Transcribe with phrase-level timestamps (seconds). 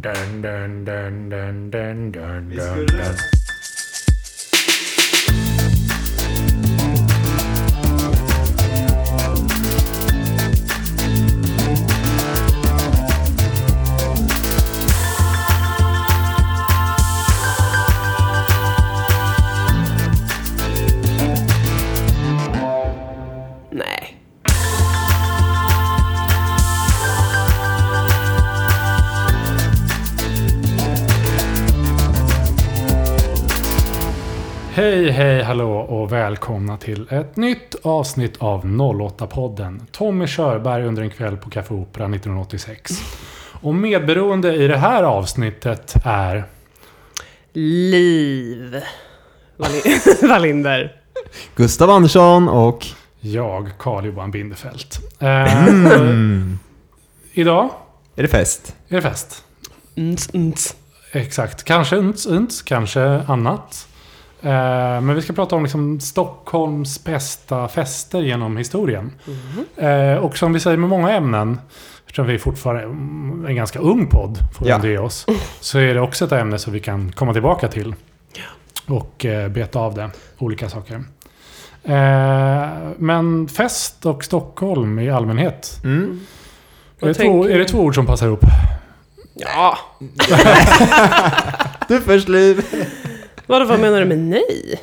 [0.00, 3.31] Dun, dun, dun, dun, dun, dun, dun, dun.
[36.12, 39.80] Och välkomna till ett nytt avsnitt av 08-podden.
[39.92, 42.92] Tommy Körberg under en kväll på Café Opera 1986.
[43.60, 46.44] Och medberoende i det här avsnittet är...
[47.52, 48.80] Liv.
[49.56, 51.00] Wallin- Wallinder.
[51.56, 52.86] Gustav Andersson och...
[53.20, 54.86] Jag, Carl-Johan Bindefeld.
[55.18, 56.58] Eh, Mm.
[57.32, 57.70] Idag
[58.16, 58.76] Är det fest?
[58.88, 59.44] är det fest.
[59.94, 60.76] Nts, nts.
[61.12, 61.64] Exakt.
[61.64, 63.88] Kanske uns, uns, kanske annat.
[64.42, 69.12] Eh, men vi ska prata om liksom Stockholms bästa fester genom historien.
[69.76, 71.60] Eh, och som vi säger med många ämnen,
[72.06, 74.86] eftersom vi fortfarande är en ganska ung podd, får vi Ja.
[74.86, 75.26] ge oss,
[75.60, 77.94] så är det också ett ämne som vi kan komma tillbaka till.
[78.86, 80.94] Och eh, beta av det, olika saker.
[81.84, 82.68] Eh,
[82.98, 85.80] men fest och Stockholm i allmänhet.
[85.84, 86.20] Mm.
[87.00, 88.40] Är det, två, är det två ord som passar ihop?
[89.34, 89.78] Ja.
[91.88, 92.64] Du först Liv!
[93.46, 94.80] Vadå, vad menar du med nej?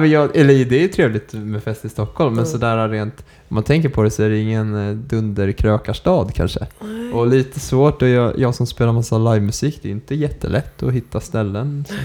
[0.00, 2.52] Vill jag, eller det är ju trevligt med fest i Stockholm, men Mm.
[2.52, 3.24] sådär rent...
[3.48, 6.66] Om man tänker på det så är det ingen eh, dunderkrökarstad kanske.
[7.14, 10.92] Och lite svårt, och jag, jag som spelar massa livemusik, det är inte jättelätt att
[10.92, 11.96] hitta ställen som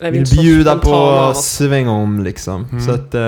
[0.00, 2.66] Nej, vill bjuda på sväng om liksom.
[2.72, 2.84] Mm.
[2.84, 3.22] Så att, eh,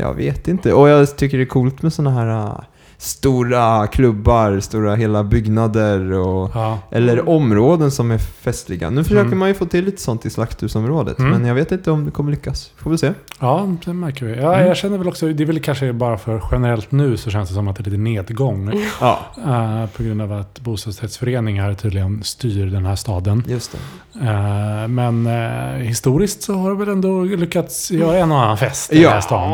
[0.00, 0.72] jag vet inte.
[0.72, 2.60] Och jag tycker det är coolt med sådana här eh,
[3.02, 6.78] stora klubbar, stora hela byggnader och Ja.
[6.90, 8.90] eller områden som är festliga.
[8.90, 9.38] Nu försöker Mm.
[9.38, 11.30] man ju få till lite sånt i Slakthusområdet, Mm.
[11.30, 12.70] men jag vet inte om det kommer lyckas.
[12.76, 13.12] Får vi se.
[13.40, 14.36] Ja, det märker vi.
[14.40, 14.66] Ja, Mm.
[14.66, 17.54] Jag känner väl också, det är väl kanske bara för generellt nu så känns det
[17.54, 18.72] som att det är lite nedgång.
[19.00, 23.44] Ja, eh, på grund av att bostadsrättsföreningar tydligen styr den här staden.
[23.48, 23.74] just.
[24.22, 28.92] Eh, men eh, historiskt så har det väl ändå lyckats göra en och annan fest
[28.92, 29.52] i den här Ja, stan.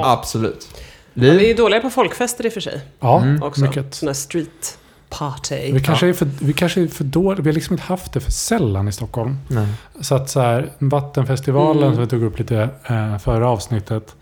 [1.16, 1.32] Absolut.
[1.34, 2.80] Ja, vi är dåliga på folkfester i och för sig.
[3.00, 3.42] Ja, Mm.
[3.42, 3.60] Också.
[3.60, 4.02] mycket.
[4.02, 4.78] Här street
[5.08, 5.72] party.
[5.72, 7.42] Vi kanske, är för, vi kanske är för dåliga.
[7.42, 9.36] Vi har liksom inte haft det för sällan i Stockholm.
[9.48, 9.66] Nej.
[10.00, 11.94] Så att så här, Vattenfestivalen Mm.
[11.94, 14.14] som vi tog upp lite eh, förra avsnittet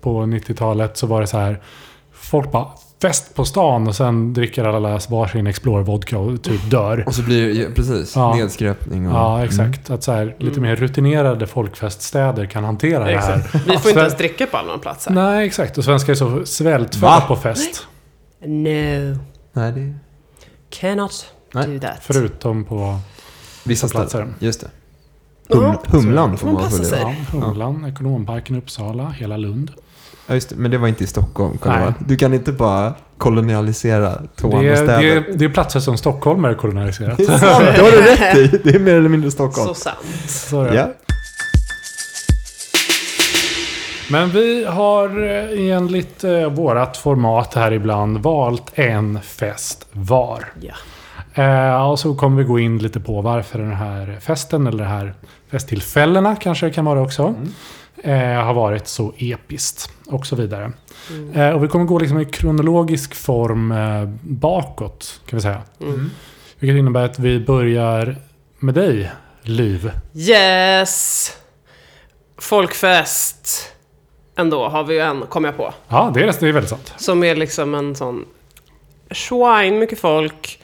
[0.00, 1.60] på 90-talet så var det så här.
[2.12, 2.66] Folk bara
[3.02, 7.04] fest på stan och sen dricker alla varsin Explore-vodka och typ dör.
[7.06, 8.34] Och så blir det, precis, Ja.
[8.34, 9.14] nedskräpning och...
[9.14, 9.90] Ja, exakt.
[9.90, 10.62] Att så här, lite Mm.
[10.70, 13.36] mer rutinerade folkfeststäder kan hantera det här.
[13.38, 13.54] Exakt.
[13.54, 15.10] Vi får inte Sven- ens dricka på allmänna platser.
[15.10, 15.78] Nej, exakt.
[15.78, 17.86] Och svenskar är så svältfödda på fest.
[18.44, 18.46] No.
[18.68, 19.18] Mm.
[19.52, 19.94] Nej, det.
[20.70, 21.66] Cannot Nej.
[21.66, 21.98] do that.
[22.00, 22.98] Förutom på
[23.64, 24.08] Vissa platser.
[24.08, 24.34] ställen.
[24.38, 24.68] Just det.
[25.54, 26.90] Hum, humlan får man man passa följa.
[26.90, 27.16] sig.
[27.32, 29.70] ja, Humlan, Ekonomparken i Uppsala, hela Lund.
[30.28, 30.54] Ja, just det.
[30.56, 31.92] Men det var inte i Stockholm, Nej.
[31.98, 35.02] Du kan inte bara kolonialisera två Det andra är, städer.
[35.02, 37.16] det, är, det är platser som stockholmare koloniserat.
[37.16, 38.60] Det är sant, det har du rätt i.
[38.64, 39.68] Det är mer eller mindre Stockholm.
[39.68, 39.96] Så sant.
[40.26, 40.74] Så är.
[40.74, 40.88] Ja.
[44.10, 50.44] Men vi har eh, enligt eh, vårat format här ibland valt en fest var.
[50.60, 50.74] Ja.
[51.42, 54.90] Eh, och så kommer vi gå in lite på varför den här festen, eller de
[54.90, 55.14] här
[55.50, 57.34] festtillfällena kanske det kan vara också,
[58.02, 59.90] eh, har varit så episkt.
[60.08, 60.72] Och så vidare.
[61.10, 61.32] Mm.
[61.32, 65.62] Eh, och vi kommer gå liksom i kronologisk form eh, bakåt, kan vi säga.
[65.80, 66.10] Mm.
[66.58, 68.16] Vilket innebär att vi börjar
[68.58, 69.10] med dig,
[69.42, 69.90] Liv.
[70.14, 71.32] Yes!
[72.38, 73.72] Folkfest.
[74.36, 75.74] Ändå har vi ju en, kom jag på.
[75.88, 76.94] Ja, det är, det är väldigt sant.
[76.96, 78.24] Som är liksom en sån...
[79.10, 80.60] Swine, mycket folk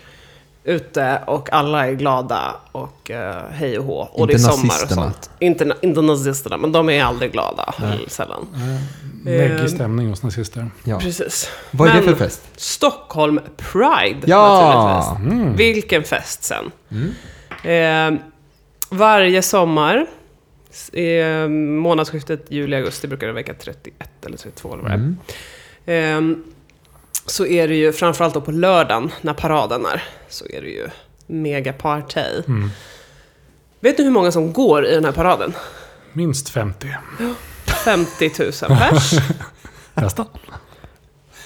[0.65, 4.09] ute och alla är glada och uh, hej och hå.
[4.13, 5.03] Och Inte det är sommar och nazisterna.
[5.03, 5.31] sånt.
[5.39, 7.75] Inte, inte nazisterna, men de är aldrig glada.
[7.81, 8.05] Nej.
[8.09, 8.47] Sällan.
[8.55, 8.81] Eh,
[9.25, 9.69] Läggig Ehm.
[9.69, 10.71] stämning hos nazister.
[10.85, 11.01] Ja.
[11.01, 11.51] Precis.
[11.71, 12.43] Vad är det Men- för fest?
[12.57, 15.07] Stockholm Pride Ja!
[15.17, 15.39] naturligtvis.
[15.43, 15.57] Mm.
[15.57, 16.71] Vilken fest sen.
[16.91, 18.15] Mm.
[18.15, 18.21] Eh,
[18.91, 20.07] varje sommar,
[20.93, 24.95] eh, månadsskiftet juli-augusti brukar det vecka 31 eller 32 eller vad det
[25.93, 25.99] är.
[25.99, 26.33] Mm.
[26.33, 26.39] Eh,
[27.27, 30.89] så är det ju, framförallt då på lördagen när paraden är, så är det ju
[31.27, 32.21] megaparty.
[32.47, 32.71] Mm.
[33.81, 35.53] Vet du hur många som går i den här paraden?
[36.13, 36.89] Minst 50.
[37.85, 39.13] 50 000 pers.
[39.95, 40.27] Nästan.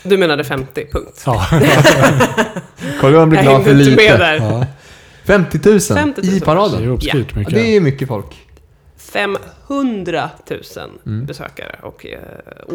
[0.03, 1.23] Du menade 50, punkt.
[1.27, 1.47] Ja.
[3.01, 3.97] Carl-Johan blir Jag glad för lite.
[3.97, 4.35] med där.
[4.37, 4.67] Ja.
[5.25, 6.85] 50 000, 50 000 i Det är paraden.
[7.01, 7.55] Ja, mycket.
[7.55, 8.47] det är mycket folk.
[8.97, 10.61] 500 000
[11.07, 11.27] Mm.
[11.27, 12.19] besökare och eh,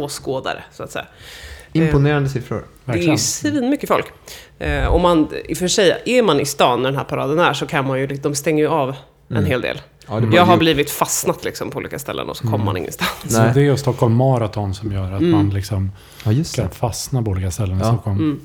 [0.01, 1.05] åskådare, så att säga.
[1.73, 2.55] Imponerande siffror.
[2.85, 3.17] Det är ju Verkligen.
[3.17, 4.05] svinmycket folk.
[4.59, 7.39] Eh, och man, i och för sig, är man i stan när den här paraden
[7.39, 8.95] är så kan man ju, de stänger ju av en
[9.37, 9.45] Mm.
[9.45, 9.81] hel del.
[10.07, 13.09] Ja, Jag har ju- blivit fastnat liksom på olika ställen och så kommer man ingenstans.
[13.35, 15.31] Så det är Stockholm Marathon som gör att Mm.
[15.31, 15.91] man liksom
[16.25, 17.83] Ja, just kan fastna på olika ställen i.
[17.83, 18.17] Stockholm.
[18.17, 18.39] Mm.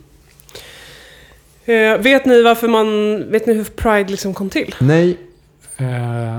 [1.96, 2.86] Eh, vet ni varför man...
[3.30, 4.74] Vet ni hur Pride liksom kom till?
[4.78, 5.18] Nej,
[5.80, 6.38] Eh,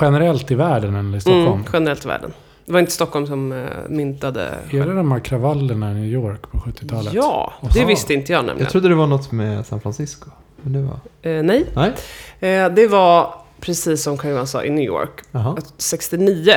[0.00, 1.46] generellt i världen eller i Stockholm?
[1.52, 2.32] Mm, generellt i världen.
[2.66, 3.58] Det var inte Stockholm som eh,
[3.88, 4.54] myntade...
[4.70, 7.12] Är det de här kravallerna i New York på 70-talet?
[7.12, 8.60] Ja, det visste inte jag nämligen.
[8.64, 10.30] jag trodde det var något med San Francisco.
[10.62, 10.98] Men det var...
[11.32, 11.92] Eh, nej, Nej?
[12.40, 15.20] eh, det var precis som Carl-Johan sa i New York.
[15.30, 15.56] Jaha.
[15.78, 16.52] 69.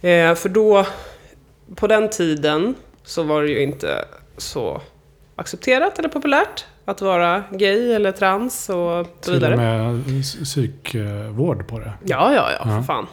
[0.00, 0.86] Eh, för då,
[1.74, 2.74] på den tiden,
[3.04, 4.04] så var det ju inte
[4.36, 4.80] så
[5.36, 9.52] accepterat eller populärt att vara gay eller trans och så Till vidare.
[9.52, 11.92] och med psy- psykvård på det.
[12.04, 12.76] Ja, ja, ja, Ja.
[12.76, 13.06] för fan.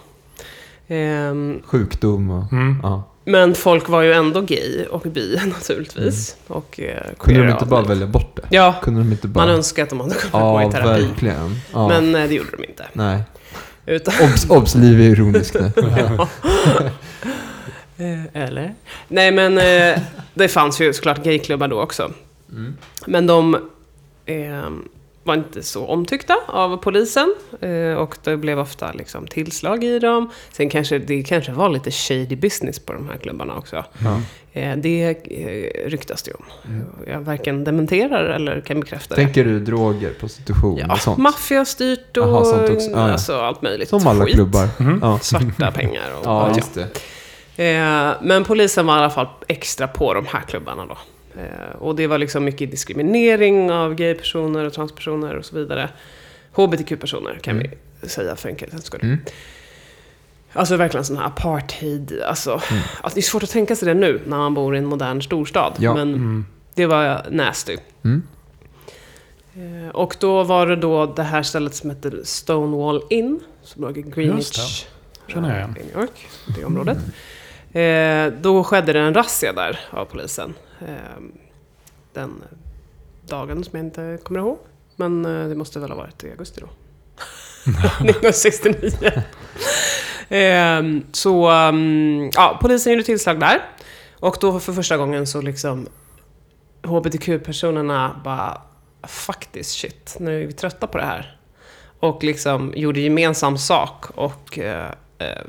[0.88, 2.54] Ehm, Sjukdom och...
[2.54, 2.80] Mm.
[2.84, 3.04] Ja.
[3.26, 6.36] Men folk var ju ändå gay och bi naturligtvis.
[6.48, 7.16] Och eh, Mm.
[7.20, 8.56] Kunde de inte bara välja bort det?
[8.56, 9.46] Ja, Kunde de inte bara...
[9.46, 11.02] man önskar att de hade kunnat gå Ja, i terapi.
[11.08, 11.60] verkligen.
[11.74, 11.88] Ja.
[11.88, 12.86] Men eh, det gjorde de inte.
[12.94, 13.24] Nej.
[13.86, 15.72] Utan, Obs, obs, Liv är ironisk nu.
[17.98, 18.74] Eh, Eller?
[19.08, 20.00] Nej men eh,
[20.34, 22.12] det fanns ju såklart gayklubbar då också.
[22.52, 22.78] Mm.
[23.08, 23.56] Men de
[24.26, 24.70] eh,
[25.26, 27.36] var inte så omtyckta av polisen.
[27.62, 30.30] Eh, och det blev ofta liksom, tillslag i dem.
[30.52, 33.86] Sen kanske det kanske var lite shady business på de här klubbarna också.
[34.04, 34.22] Ja.
[34.54, 36.44] Eh, det eh, ryktas det om.
[36.68, 36.86] Mm.
[37.08, 39.22] Jag varken dementerar eller kan bekräfta det.
[39.22, 41.18] Tänker du droger, prostitution Ja, och sånt?
[41.18, 42.90] maffiastyrt och Jaha, sånt också.
[42.90, 43.12] Ja, ja.
[43.12, 43.90] Alltså, allt möjligt.
[43.90, 44.36] Som alla skit.
[44.36, 44.68] klubbar.
[44.80, 45.00] Mm.
[45.02, 47.02] Ja, Svarta pengar och ja det.
[47.58, 50.98] Eh, men polisen var i alla fall extra på de här klubbarna då.
[51.38, 55.90] Eh, och det var liksom mycket diskriminering av gaypersoner och transpersoner och så vidare.
[56.52, 57.72] HBTQ-personer kan Mm.
[58.02, 59.00] vi säga för enkelhetens skull.
[59.04, 59.18] Mm.
[60.54, 62.22] Alltså verkligen sån här apartheid.
[62.28, 62.84] Alltså, Mm.
[63.02, 65.22] alltså, det är svårt att tänka sig det nu när man bor i en modern
[65.22, 65.74] storstad.
[65.80, 65.94] Ja.
[65.94, 66.46] Men Mm.
[66.76, 67.78] det var nasty.
[68.04, 68.24] Mm.
[69.56, 73.40] Eh, och då var det då det här stället som hette Stonewall Inn.
[73.64, 74.86] Som låg i Greenwich.
[75.28, 75.76] Känner jag igen.
[75.78, 76.28] eh, I New York,
[76.58, 76.98] det området.
[77.74, 80.54] Eh, då skedde det en razzia där av polisen.
[80.82, 81.22] Eh,
[82.14, 82.44] den
[83.28, 84.58] dagen som jag inte kommer ihåg.
[84.96, 86.68] Men eh, det måste väl ha varit i augusti då.
[88.06, 88.92] 1969.
[90.38, 93.62] eh, så, um, ja, polisen gjorde tillslag där.
[94.20, 95.88] Och då för första gången så liksom
[96.84, 98.62] HBTQ-personerna bara
[99.52, 101.40] this shit, nu är vi trötta på det här.
[102.00, 104.92] Och liksom gjorde gemensam sak och eh,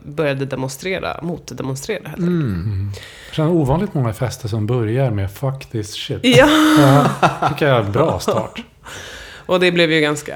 [0.03, 2.09] började demonstrera, motdemonstrera.
[2.19, 2.29] Mm.
[2.29, 2.91] Mm.
[3.29, 6.21] Jag känner ovanligt många fester som börjar med 'fuck this shit'.
[6.23, 6.49] Ja,
[7.21, 8.63] Ja, tycker jag är en bra start.
[9.47, 10.33] och det blev ju ganska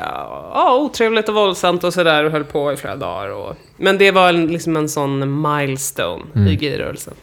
[0.55, 3.29] ja, otrevligt och våldsamt och sådär och höll på i flera dagar.
[3.29, 6.49] Och, men det var en, liksom en sån milestone Mm.
[6.49, 7.15] i gayrörelsen.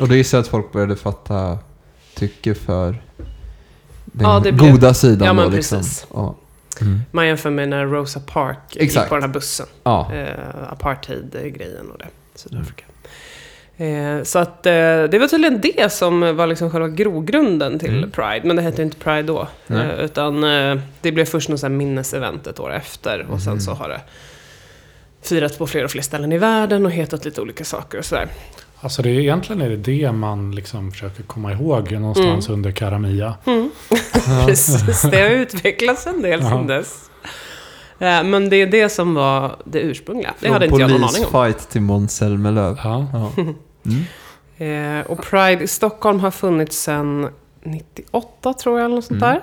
[0.00, 1.58] Och det är så att folk började fatta
[2.14, 3.02] tycke för
[4.04, 5.78] den Ja, det blev- goda sidan Ja, men då liksom.
[5.78, 6.06] precis.
[6.14, 6.34] Ja.
[6.82, 7.00] Mm.
[7.10, 8.20] Man jämför med när Rosa
[8.70, 9.08] gick Exakt.
[9.08, 9.66] på den här bussen.
[9.84, 10.12] ja.
[10.14, 12.06] eh, apartheid-grejen och det.
[12.34, 12.84] Sydafrika.
[13.76, 14.72] Eh, så att eh,
[15.10, 18.10] det var tydligen det som var liksom själva grogrunden till Mm.
[18.10, 18.40] Pride.
[18.44, 19.48] Men det hette inte Pride då.
[19.68, 23.26] Eh, utan eh, det blev först något här minnesevent ett år efter.
[23.30, 23.60] Och sen Mhm.
[23.60, 24.00] så har det
[25.22, 28.28] firats på fler och fler ställen i världen och hetat lite olika saker och sådär.
[28.84, 33.34] Alltså det är, egentligen är det det man liksom försöker komma ihåg någonstans under Karamia.
[33.46, 33.70] Mm.
[34.46, 36.48] Precis, det har utvecklats en del Ja.
[36.50, 37.10] sedan dess.
[37.98, 40.34] Eh, men det är det som var det ursprungliga.
[40.40, 41.30] Det Från hade inte jag någon aning om.
[41.32, 42.76] polisfight till Måns Zelmerlöw.
[42.84, 43.06] Ja.
[43.12, 43.32] Ja.
[44.58, 45.00] Mm.
[45.00, 47.28] Eh, och Pride i Stockholm har funnits sedan
[47.64, 49.40] 98 tror jag, eller något sånt Mm.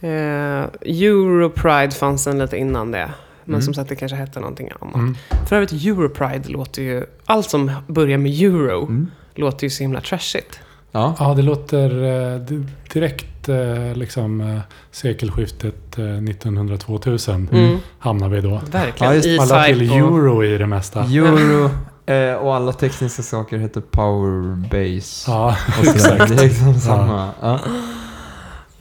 [0.00, 0.60] där.
[0.60, 3.10] Eh, Europride fanns den lite innan det.
[3.48, 3.62] Men Mm.
[3.62, 4.94] som sagt, det kanske hette någonting annat.
[4.94, 5.16] Mm.
[5.48, 7.04] För övrigt, Europride låter ju...
[7.24, 9.10] Allt som börjar med euro Mm.
[9.34, 10.60] låter ju så himla trashigt.
[10.92, 11.14] Ja.
[11.18, 11.90] ja, det låter
[12.34, 14.58] eh, di- direkt eh, liksom eh,
[14.90, 17.78] sekelskiftet eh, 1900-2000 Mm.
[17.98, 18.60] hamnar vi då.
[18.70, 19.12] Verkligen.
[19.12, 21.00] Ja, just E-Type Man la till och- euro i det mesta.
[21.04, 21.70] Euro
[22.06, 25.30] eh, och alla tekniska saker heter Powerbase.
[25.30, 26.28] Ja, Och exakt.
[26.28, 27.30] Det är liksom samma.
[27.40, 27.60] Ja.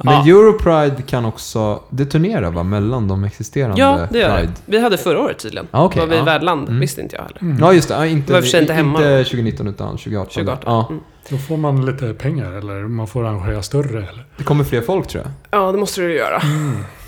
[0.03, 0.21] Men Ja.
[0.39, 4.47] Europride kan också, det turnerar va, mellan de existerande Ja, det gör Pride?
[4.65, 4.71] det.
[4.71, 5.67] Vi hade förra året tydligen.
[5.71, 6.23] Ja, okej, var vi ja.
[6.23, 6.67] värdland.
[6.69, 6.79] Mm.
[6.79, 7.41] Visste inte jag heller.
[7.41, 7.57] Mm.
[7.59, 8.99] Ja just det, ja, inte, Det var inte hemma.
[8.99, 10.33] inte 2019 utan 2018.
[10.33, 10.63] 2018.
[10.73, 10.87] Ja.
[10.89, 11.01] Mm.
[11.29, 13.97] Då får man lite pengar eller man får arrangera större.
[13.97, 14.25] Eller?
[14.37, 15.61] Det kommer fler folk tror jag.
[15.61, 16.41] Ja, det måste du göra.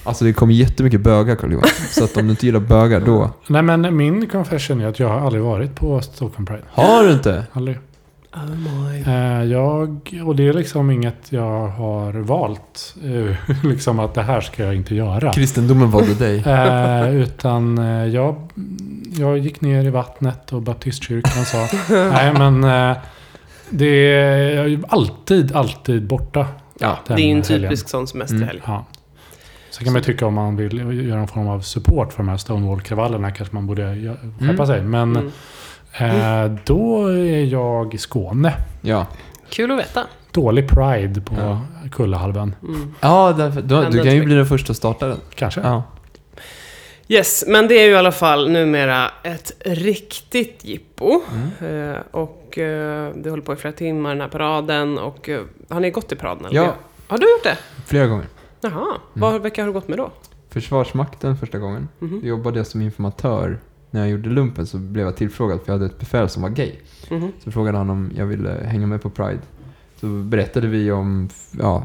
[0.04, 1.64] Alltså det kommer jättemycket bögar Johan.
[1.90, 3.30] Så att om du inte gillar bögar då...
[3.48, 6.64] Nej men min confession är att jag har aldrig varit på Stockholm Pride.
[6.72, 7.46] Har du inte?
[7.54, 7.78] Aldrig.
[8.34, 9.02] Oh my.
[9.08, 12.96] Eh, jag, och det är liksom inget jag har valt.
[13.04, 13.36] eh,
[13.70, 15.34] liksom att det här ska jag inte göra.
[15.34, 16.44] Kristendomen valde dig.
[16.48, 17.78] Eh, utan
[18.14, 18.36] jag,
[19.18, 22.62] jag gick ner i vattnet och baptistkyrkan sa Nej men
[23.70, 26.48] Det är ju alltid, alltid borta.
[26.80, 27.00] Ja.
[27.08, 27.62] det är ju en helgen.
[27.70, 28.62] typisk sån semesterhelg.
[28.66, 28.86] Ja.
[29.72, 32.38] Så kan man tycka om man vill göra någon form av support för de här
[32.38, 33.84] Stonewall-kravallerna kanske man borde
[34.40, 34.68] skärpa Mm.
[34.68, 34.82] sig.
[34.82, 35.32] Men Mm.
[35.98, 38.54] Eh, då är jag i Skåne.
[38.82, 39.08] Ja.
[39.50, 40.08] Kul att veta.
[40.32, 41.62] Dålig Pride på Ja.
[41.92, 42.56] Kullahalvön.
[42.64, 42.96] Mm.
[43.00, 45.18] Ja, därför, du, du kan ju bli den första att starta den.
[45.36, 45.62] Kanske.
[45.62, 45.84] Ja.
[47.08, 51.22] Yes, men det är ju i alla fall numera ett riktigt jippo.
[51.62, 51.92] Mm.
[51.94, 54.98] Eh, och eh, det håller på i flera timmar den här paraden.
[54.98, 56.46] Och eh, har ni gått i paraden?
[56.46, 56.56] Eller?
[56.56, 56.76] Ja.
[57.08, 57.58] Har du gjort det?
[57.86, 58.26] Flera gånger.
[58.62, 58.98] Jaha.
[59.14, 60.12] Vad, vilka har du gått med då?
[60.50, 61.88] Försvarsmakten första gången.
[62.00, 62.20] Mhm.
[62.22, 63.60] Då jobbade jag som informatör.
[63.92, 66.50] När jag gjorde lumpen så blev jag tillfrågad för jag hade ett befäl som var
[66.50, 66.72] gay.
[67.12, 67.32] Mhm.
[67.44, 69.40] Så frågade han om jag ville hänga med på Pride.
[70.00, 71.30] Så berättade vi om,
[71.60, 71.84] ja,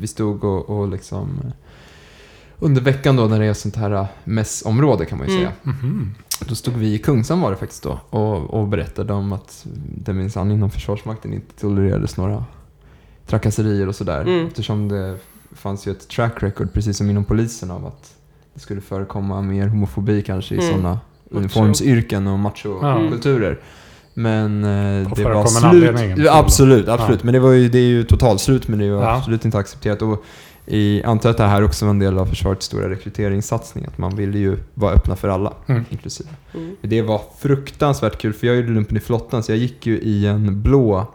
[0.00, 1.40] vi stod och, och liksom
[2.58, 5.44] under veckan då när det är sånt här eh, mässområde kan man ju Mm.
[5.44, 5.52] säga.
[5.62, 6.14] Mhm.
[6.48, 9.66] Då stod vi i Kungsan var det faktiskt då och, och berättade om att
[9.96, 12.44] det minsann inom Försvarsmakten inte tolererades några
[13.26, 14.20] trakasserier och sådär.
[14.22, 14.46] Mm.
[14.46, 15.18] Eftersom det
[15.52, 18.13] fanns ju ett track record, precis som inom polisen, av att
[18.54, 20.70] det skulle förekomma mer homofobi kanske i Mm.
[20.70, 20.98] sådana
[21.30, 23.58] uniformsyrken och machokulturer.
[24.14, 26.28] Men eh, det var slut.
[26.30, 27.20] Absolut, absolut.
[27.20, 27.24] Ja.
[27.24, 29.16] Men det, var ju, det är ju totalslut, men det är ju Ja.
[29.16, 30.02] absolut inte accepterat.
[30.02, 30.24] Och
[30.66, 34.16] i, antar att det här också var en del av försvarets stora rekryteringssatsning, att man
[34.16, 35.84] ville ju vara öppna för alla, Mm.
[35.90, 36.28] inklusive.
[36.54, 36.76] Mm.
[36.82, 40.26] Det var fruktansvärt kul, för jag gjorde lumpen i flottan, så jag gick ju i
[40.26, 41.06] en blå,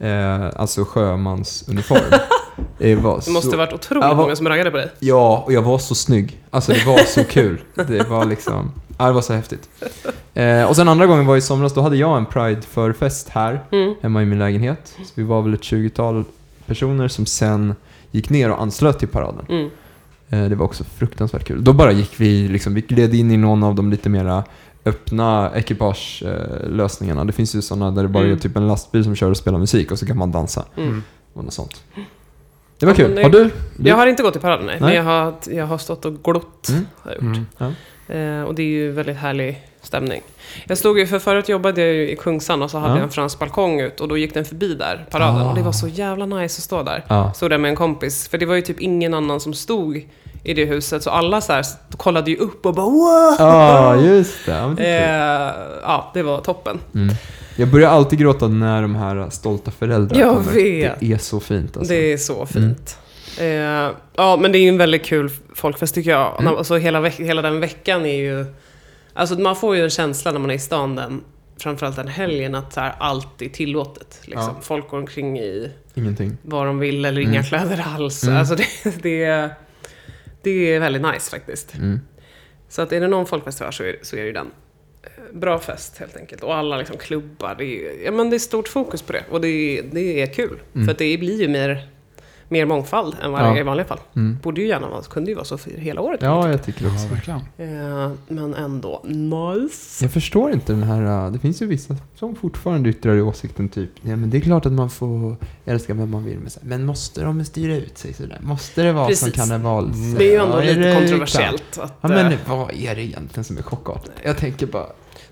[0.00, 2.00] eh, alltså sjömansuniform.
[2.78, 3.56] det var Det måste så...
[3.56, 4.90] varit otroligt vad- många som raggade på dig.
[4.98, 6.40] Ja, och jag var så snygg.
[6.50, 7.60] Alltså det var så kul.
[7.74, 9.68] Det var liksom, ja, det var så häftigt.
[10.34, 13.94] Eh, och sen andra gången var i somras, då hade jag en Pride-förfest här, Mm.
[14.02, 14.94] hemma i min lägenhet.
[15.04, 16.24] Så vi var väl ett 20-tal
[16.66, 17.74] personer som sen
[18.10, 19.44] gick ner och anslöt till paraden.
[19.48, 19.70] Mm.
[20.30, 21.64] Eh, Det var också fruktansvärt kul.
[21.64, 24.44] Då bara gick vi, liksom, vi gled in i någon av de lite mera
[24.84, 27.24] öppna ekipagelösningarna.
[27.24, 28.36] Det finns ju sådana där det bara Mm.
[28.36, 30.64] är typ en lastbil som kör och spelar musik och så kan man dansa.
[30.76, 31.02] Mm.
[31.32, 31.82] Och något sånt.
[32.78, 33.06] Det var Ja, kul.
[33.06, 33.50] men det- Har du?
[33.76, 33.88] du?
[33.88, 34.76] Jag har inte gått i paraden, nej.
[34.80, 34.96] Men Nej.
[34.96, 36.68] jag har, jag har stått och glott.
[36.68, 36.86] Mm.
[37.02, 37.38] Har gjort.
[37.60, 37.74] Mm.
[38.40, 40.22] Eh, och det är ju väldigt härlig stämning.
[40.66, 42.96] Jag stod ju, för förut jobbade jag ju i Kungsan och så hade Ja.
[42.96, 45.42] jag en fransk balkong ut och då gick den förbi där, paraden.
[45.42, 45.48] Ah.
[45.50, 47.04] Och det var så jävla nice att stå där.
[47.08, 47.32] Ja.
[47.32, 48.28] Stod där med en kompis.
[48.28, 50.00] För det var ju typ ingen annan som stod
[50.42, 51.02] i det huset.
[51.02, 51.64] Så alla så här
[51.96, 53.34] kollade ju upp och bara wow!
[53.38, 54.52] Ja, just det.
[54.52, 54.98] Ja, det.
[54.98, 56.78] Eh, ja, det var toppen.
[56.94, 57.14] Mm.
[57.56, 60.52] Jag börjar alltid gråta när de här stolta föräldrarna Jag kommer.
[60.52, 61.00] vet.
[61.00, 61.92] Det är så fint alltså.
[61.92, 62.98] Det är så fint.
[63.38, 63.46] Eh,
[64.16, 66.40] ja, men det är ju en väldigt kul folkfest tycker jag.
[66.40, 66.56] Mm.
[66.56, 68.46] Alltså, hela, hela den veckan är ju...
[69.14, 71.20] Alltså man får ju en känsla när man är i stan den,
[71.60, 74.18] framförallt den helgen, att så här, allt är tillåtet.
[74.24, 74.44] Liksom.
[74.56, 74.56] Ja.
[74.62, 76.36] Folk går omkring i Ingenting.
[76.42, 77.44] vad de vill eller inga Mm.
[77.44, 78.24] kläder alls.
[78.24, 78.36] Mm.
[78.36, 78.54] Alltså
[78.84, 79.50] det, det, är-
[80.42, 81.74] det är väldigt nice faktiskt.
[81.74, 82.00] Mm.
[82.68, 84.50] Så att är det någon folkfest vi har så är, så är det ju den.
[85.02, 86.42] Eh, Bra fest helt enkelt.
[86.42, 87.54] Och alla liksom klubbar.
[87.58, 89.24] Det är, ja, men det är stort fokus på det.
[89.30, 90.58] Och det, är- det är kul.
[90.74, 90.84] Mm.
[90.86, 91.88] För att det blir ju mer,
[92.50, 93.56] mer mångfald än vad det Ja.
[93.56, 93.98] är i vanliga fall.
[94.16, 94.38] Mm.
[94.42, 96.20] Borde ju gärna vara, kunde ju vara så för hela året.
[96.22, 97.06] Ja, jag tycker Ja, också.
[97.06, 97.40] verkligen.
[97.58, 100.04] Eh, men ändå nice.
[100.04, 103.68] Jag förstår inte den här, äh, det finns ju vissa som fortfarande yttrar i åsikten
[103.68, 106.60] typ, ja men det är klart att man får älska vem man vill, men, så
[106.60, 108.38] här, men måste de styra ut sig sådär?
[108.40, 109.48] Måste det vara som Precis.
[109.50, 109.96] karnevals...
[109.96, 110.14] Mm.
[110.14, 111.78] Det är ju ändå Ja, lite kontroversiellt.
[111.78, 114.10] Att, Ja men eh, vad är det egentligen som är chockartat?
[114.22, 114.86] Jag tänker bara,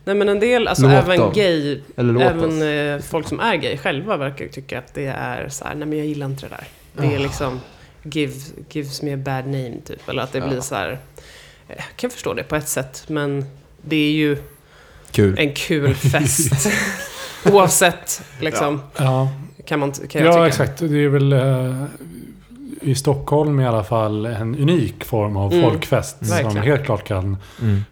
[0.04, 1.32] nej men en del, alltså Låt även dem.
[1.34, 2.62] gay, även oss.
[2.62, 5.98] eh, folk som är gay själva verkar tycka att det är så här, nej men
[5.98, 6.66] jag gillar inte det där.
[6.96, 7.22] Det är Ah.
[7.22, 7.60] liksom,
[8.02, 8.32] give,
[8.70, 10.08] gives me a bad name typ.
[10.08, 10.48] Eller att det Ja.
[10.48, 10.90] blir så här,
[11.68, 13.44] eh, jag kan förstå det på ett sätt, men
[13.82, 14.38] det är ju
[15.10, 15.38] Kul.
[15.38, 16.68] en kul fest.
[17.52, 19.28] Oavsett, liksom, Ja,
[19.66, 20.46] kan, man, kan jag ja tycka.
[20.46, 20.78] exakt.
[20.78, 21.84] Det är väl eh,
[22.80, 26.18] i Stockholm i alla fall en unik form av Mm, folkfest.
[26.18, 26.56] Som verkligen.
[26.66, 27.84] helt klart kan, Mm.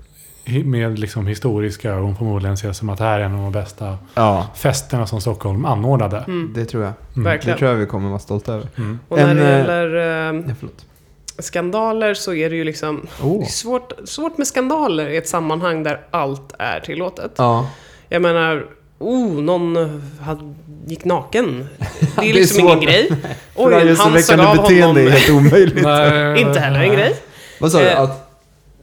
[0.65, 3.99] Med liksom historiska ögon förmodligen ses som att det här är en av de bästa
[4.15, 6.25] Ja, festerna som Stockholm anordnade.
[6.26, 6.93] Mm, det tror jag.
[7.15, 7.25] Mm.
[7.25, 7.55] Verkligen.
[7.55, 8.67] Det tror jag vi kommer vara stolta över.
[8.76, 8.99] Mm.
[9.09, 9.97] Och när En, det eh, gäller
[10.35, 10.55] eh, Ja,
[11.38, 15.83] skandaler så är det ju liksom det är svårt, svårt med skandaler i ett sammanhang
[15.83, 17.33] där allt är tillåtet.
[17.37, 17.71] Ja.
[18.09, 18.67] Jag menar,
[18.99, 19.76] oh, någon
[20.21, 20.55] hade,
[20.87, 21.69] gick naken.
[21.79, 23.11] Det är Det är liksom ingen grej.
[23.55, 24.97] Oj, han såg av beteende honom.
[24.97, 25.83] är helt omöjligt.
[25.85, 27.17] Nej, Inte heller en grej.
[27.61, 27.88] Vad sa du?
[27.88, 28.25] Eh, Att,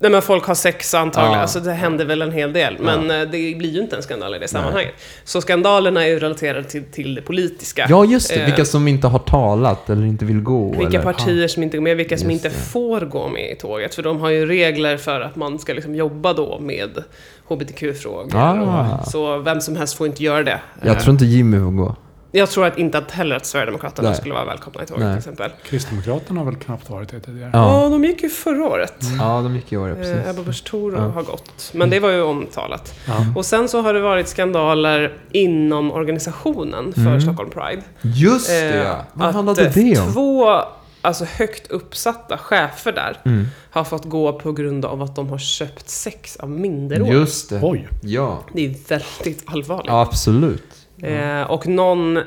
[0.03, 1.41] Nej men folk har sex antagligen, Ja.
[1.41, 2.77] alltså det händer väl en hel del.
[2.79, 4.93] Men eh, det blir ju inte en skandal i det sammanhanget.
[5.23, 7.85] Så skandalerna är ju relaterade till, till det politiska.
[7.89, 8.35] ja, just det.
[8.39, 10.69] eh, Vilka som inte har talat eller inte vill gå.
[10.71, 11.13] Vilka eller?
[11.13, 12.61] partier som inte går med, vilka som Just inte det.
[12.63, 13.95] får gå med i tåget.
[13.95, 17.03] För de har ju regler för att man ska liksom jobba då med
[17.47, 18.35] HBTQ-frågor.
[18.39, 19.03] Ah.
[19.05, 20.59] Så vem som helst får inte göra det.
[20.81, 21.95] Jag Eh, tror inte Jimmy får gå.
[22.35, 24.17] Jag tror att inte att heller att Sverigedemokraterna Nej.
[24.17, 25.11] skulle vara välkomna i tåget Nej.
[25.13, 25.51] till exempel.
[25.69, 27.49] Kristdemokraterna har väl knappt varit det tidigare.
[27.53, 27.83] Ja.
[27.83, 28.93] Ja, de gick ju förra året.
[29.19, 30.27] Ja, de gick i år, ja, Eh, precis.
[30.29, 30.99] Ebba Busch Thor Ja.
[31.01, 31.71] har gått.
[31.73, 32.93] Men det var ju omtalat.
[33.07, 33.25] Ja.
[33.35, 37.21] Och sen så har det varit skandaler inom organisationen för Mm.
[37.21, 37.81] Stockholm Pride.
[38.01, 39.05] Just det, Eh, ja.
[39.13, 40.13] Vad att, handlade eh, det om?
[40.13, 40.61] Två
[41.01, 43.45] alltså, högt uppsatta chefer där Mm.
[43.71, 47.13] har fått gå på grund av att de har köpt sex av minderåriga.
[47.13, 47.59] Just det.
[47.63, 47.87] Oj.
[48.01, 48.39] Ja.
[48.53, 49.91] Det är väldigt allvarligt.
[49.91, 50.63] Absolut.
[51.03, 52.19] Eh, och någon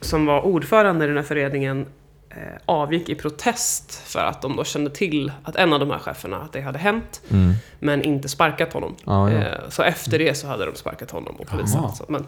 [0.00, 1.86] som var ordförande i den här föreningen
[2.30, 5.98] eh, avgick i protest för att de då kände till att en av de här
[5.98, 7.52] cheferna, att det hade hänt, Mm.
[7.78, 8.94] men inte sparkat honom.
[9.04, 9.38] Ja, ja.
[9.38, 11.68] Eh, så efter det så hade de sparkat honom och.
[11.68, 12.24] Så, men,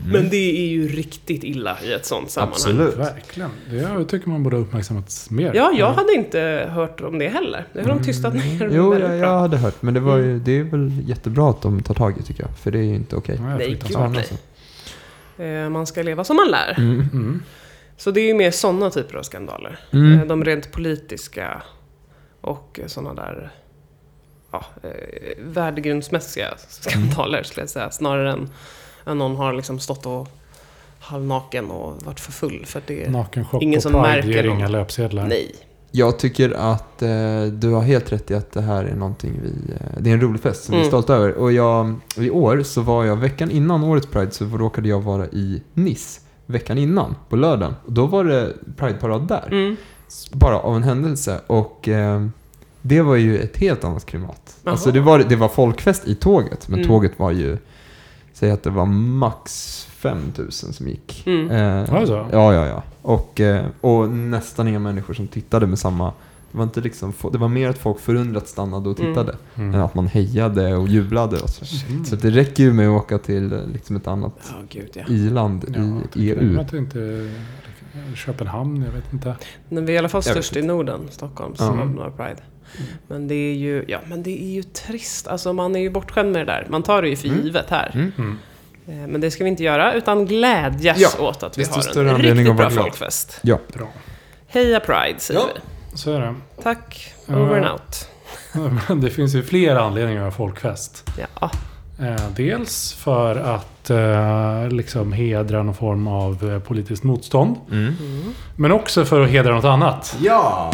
[0.00, 0.08] Mm.
[0.12, 2.52] men det är ju riktigt illa i ett sånt sammanhang.
[2.54, 2.96] Absolut.
[2.96, 3.50] Verkligen.
[3.70, 5.52] Det jag tycker man borde ha uppmärksammat mer.
[5.54, 7.64] Ja, jag hade inte hört om det heller.
[7.72, 8.62] Det har de tystat ner.
[8.62, 8.76] Mm.
[8.76, 9.82] Jo, jag, jag hade hört.
[9.82, 10.28] Men det, var Mm.
[10.30, 12.56] ju, det är väl jättebra att de tar tag i tycker jag.
[12.58, 13.36] För det är ju inte okej.
[13.40, 14.24] Ja, Nej, gud, nej.
[15.38, 16.74] Eh, man ska leva som man lär.
[16.78, 17.00] Mm.
[17.12, 17.42] Mm.
[17.96, 19.78] Så det är ju mer sådana typer av skandaler.
[19.92, 20.20] Mm.
[20.20, 21.62] Eh, De rent politiska
[22.40, 23.50] och sådana där
[24.50, 24.90] ja, eh,
[25.38, 27.90] värdegrundsmässiga skandaler skulle jag säga.
[27.90, 28.50] Snarare än
[29.04, 30.28] att någon har liksom stått och
[31.00, 32.66] halvnaken och varit för full.
[32.66, 35.26] För det, Nakenchock Ingen och som märker ger inga löpsedlar.
[35.26, 35.54] nej.
[35.96, 39.72] Jag tycker att eh, du har helt rätt i att det här är någonting vi...
[39.72, 40.90] Eh, det är en rolig fest som vi är Mm.
[40.90, 41.32] stolta över.
[41.34, 45.26] Och jag, i år så var jag, veckan innan årets Pride så råkade jag vara
[45.26, 46.20] i Nice.
[46.46, 47.74] Veckan innan, på lördagen.
[47.86, 49.48] Och då var det Pride-parad där.
[49.50, 49.76] Mm.
[50.32, 51.40] Bara av en händelse.
[51.46, 52.26] Och eh,
[52.82, 54.56] det var ju ett helt annat klimat.
[54.62, 54.72] Jaha.
[54.72, 56.68] Alltså det var, det var folkfest i tåget.
[56.68, 56.88] Men Mm.
[56.88, 57.58] tåget var ju...
[58.38, 61.22] Säg att det var max 5000 som gick.
[61.26, 61.50] Mm.
[61.50, 62.26] Eh, Var det så?
[62.32, 62.82] Ja, ja, ja.
[63.02, 66.12] Och, eh, och nästan inga människor som tittade med samma...
[66.52, 69.12] Det var, inte liksom, det var mer att folk förundrat stannade och Mm.
[69.12, 69.36] tittade.
[69.54, 69.74] Mm.
[69.74, 71.40] Än att man hejade och jublade.
[71.40, 71.86] Och så.
[71.92, 72.04] Mm.
[72.04, 75.02] så det räcker ju med att åka till eh, liksom ett annat Ja, gud ja.
[75.08, 76.60] i-land Ja, jag i EU.
[76.60, 77.30] Att det inte...
[78.14, 79.36] Köpenhamn, jag vet inte.
[79.68, 81.66] Men vi är i alla fall Jag störst i Norden, Stockholm, Ja.
[81.66, 82.42] som öppnar Pride.
[83.06, 85.28] Men det är ju, ja men det är ju trist.
[85.28, 86.66] Alltså man är ju bortskämd med det där.
[86.70, 87.44] Man tar det ju för Mm.
[87.44, 87.90] givet här.
[87.94, 88.12] Mm.
[88.18, 88.38] Mm.
[88.88, 92.18] Eh, Men det ska vi inte göra, utan glädjas Ja, åt att vi har en
[92.18, 93.40] riktigt bra folkfest.
[93.42, 93.88] Bra.
[94.48, 95.46] Heja Pride, säger Ja.
[95.92, 95.98] vi.
[95.98, 96.34] Så är det.
[96.62, 97.34] Tack, Ja.
[97.36, 98.08] over and out.
[99.02, 101.10] Det finns ju flera anledningar att ha folkfest.
[101.40, 101.50] Ja.
[102.00, 107.56] Eh, dels för att eh, liksom hedra någon form av eh, politiskt motstånd.
[107.70, 107.94] Mm.
[108.00, 108.34] Mm.
[108.56, 110.16] Men också för att hedra något annat.
[110.20, 110.70] Ja!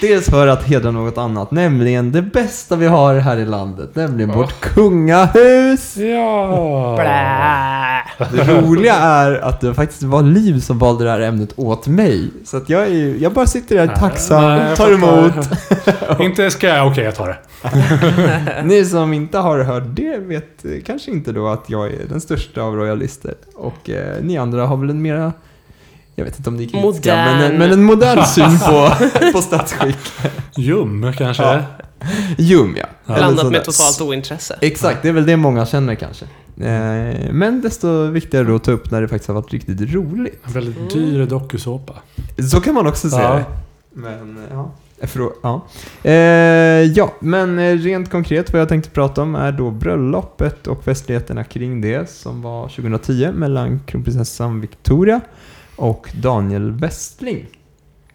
[0.00, 4.32] Dels för att hedra något annat, nämligen det bästa vi har här i landet, nämligen
[4.32, 5.96] vårt kungahus!
[5.96, 6.96] Ja!
[6.96, 8.28] Blä.
[8.32, 12.30] Det roliga är att det faktiskt var Liv som valde det här ämnet åt mig.
[12.44, 15.32] Så att jag, är, jag bara sitter där tacksam, Nej, tar emot.
[16.20, 17.38] inte ska jag, okej jag tar det.
[18.64, 22.62] Ni som inte har hört det vet kanske inte då att jag är den största
[22.62, 23.34] av royalister.
[23.54, 25.32] Och eh, ni andra har väl en mera,
[26.18, 27.38] jag vet inte om ni är kritiska, Modern.
[27.38, 28.90] men, men en modern syn på,
[29.32, 29.96] på statsskick.
[30.56, 31.42] Ljum kanske?
[31.42, 31.62] Ja.
[32.38, 32.86] Ljum ja.
[33.06, 33.50] Eller Blandat sådär.
[33.50, 34.58] med totalt ointresse.
[34.60, 36.24] Exakt, det är väl det många känner kanske.
[36.60, 40.40] Eh, men desto viktigare då att ta upp när det faktiskt har varit riktigt roligt.
[40.46, 40.88] En väldigt Mm.
[40.88, 41.92] dyr dokusåpa.
[42.52, 43.34] Så kan man också säga Ja.
[43.34, 43.44] det.
[43.92, 44.70] Men, eh, ja.
[45.02, 45.66] Frå- ja.
[46.02, 46.12] Eh,
[46.92, 51.44] ja, men eh, rent konkret vad jag tänkte prata om är då bröllopet och festligheterna
[51.44, 55.20] kring det som var 2010 mellan kronprinsessan Victoria
[55.78, 57.46] och Daniel Westling.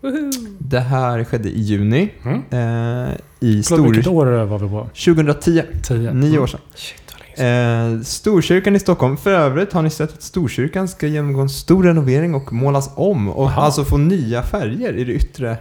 [0.02, 0.32] Woho!
[0.60, 2.38] Det här skedde i juni Mm.
[2.50, 4.16] eh, i Förlåt, vilket Stor...
[4.16, 4.90] år var vi på?
[5.06, 6.14] 2010, Tio.
[6.14, 6.60] nio år sedan.
[6.76, 7.96] Shit, länge sedan.
[7.98, 9.18] Eh, Storkyrkan i Stockholm.
[9.18, 13.30] För övrigt har ni sett att Storkyrkan ska genomgå en stor renovering och målas om
[13.30, 13.62] och Aha.
[13.62, 15.58] alltså få nya färger i det yttre.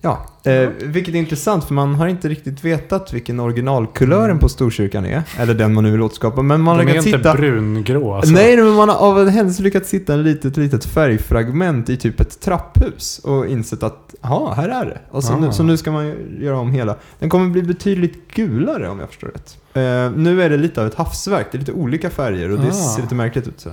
[0.00, 5.06] Ja, eh, vilket är intressant för man har inte riktigt vetat vilken originalkulören på Storkyrkan
[5.06, 5.22] är.
[5.38, 6.42] Eller den man nu vill återskapa.
[6.42, 7.34] Men man har De är lyckats inte hitta...
[7.34, 8.32] brungrå alltså.
[8.32, 12.20] Nej, men man har av en händelse lyckats hitta en litet, litet färgfragment i typ
[12.20, 14.98] ett trapphus och insett att, ja, här är det.
[15.10, 15.52] Och så, nu, Ah.
[15.52, 16.96] så nu ska man göra om hela.
[17.18, 19.56] Den kommer bli betydligt gulare om jag förstår rätt.
[19.74, 22.68] Eh, nu är det lite av ett havsverk, det är lite olika färger och det
[22.68, 22.72] Ah.
[22.72, 23.60] ser lite märkligt ut.
[23.60, 23.70] Så,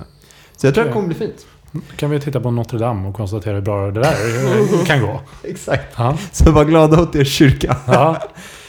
[0.56, 0.90] så jag tror Okej.
[0.90, 1.46] det kommer bli fint.
[1.96, 4.14] Kan vi titta på Notre Dame och konstatera hur bra det där
[4.86, 5.20] kan gå.
[5.42, 5.94] Exakt.
[5.96, 7.76] Ja, Så var glada åt er kyrka.
[7.86, 8.16] ja.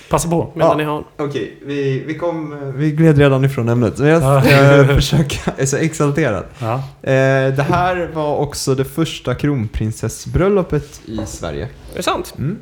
[0.10, 0.52] passa på.
[0.56, 0.78] Medan Ja.
[0.78, 1.04] ni har...
[1.18, 3.98] Okej, vi, vi, kom, vi gled redan ifrån ämnet.
[3.98, 4.42] Men jag Ja.
[4.86, 6.44] ska försöka, jag är så exalterad.
[6.60, 6.74] Ja.
[7.02, 11.64] Eh, det här var också det första kronprinsessbröllopet i Sverige.
[11.94, 12.34] Är det sant?
[12.38, 12.58] Mm.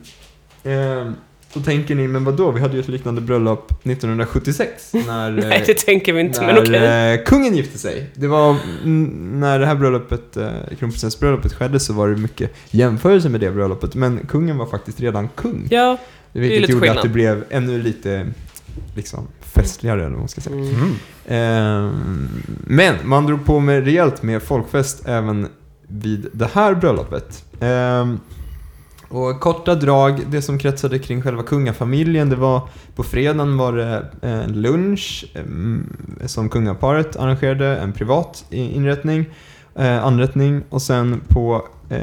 [0.63, 1.11] Eh,
[1.53, 2.51] då tänker ni, men vadå?
[2.51, 6.55] Vi hade ju ett liknande bröllop 1976 när, Nej, eh, det tänker vi inte, men
[6.55, 7.13] när okej.
[7.13, 8.09] eh, kungen gifte sig.
[8.15, 13.29] Det var, mm, när det här bröllopet, eh, kronprinsessbröllopet skedde så var det mycket jämförelse
[13.29, 13.95] med det bröllopet.
[13.95, 15.67] Men kungen var faktiskt redan kung.
[15.71, 15.97] Ja,
[16.31, 16.97] Vilket lite gjorde skillnad.
[16.97, 18.27] att det blev ännu lite
[18.95, 20.55] liksom, festligare eller vad man ska säga.
[20.55, 20.69] Mm.
[20.75, 20.95] Mm.
[21.27, 22.27] Ehm,
[22.67, 25.47] men man drog på med rejält med folkfest även
[25.87, 27.43] vid det här bröllopet.
[29.13, 32.61] Och korta drag, det som kretsade kring själva kungafamiljen, det var
[32.95, 39.25] på fredagen var det en lunch eh, som kungaparet arrangerade, en privat inrättning,
[39.75, 41.97] eh, anrättning och sen på eh,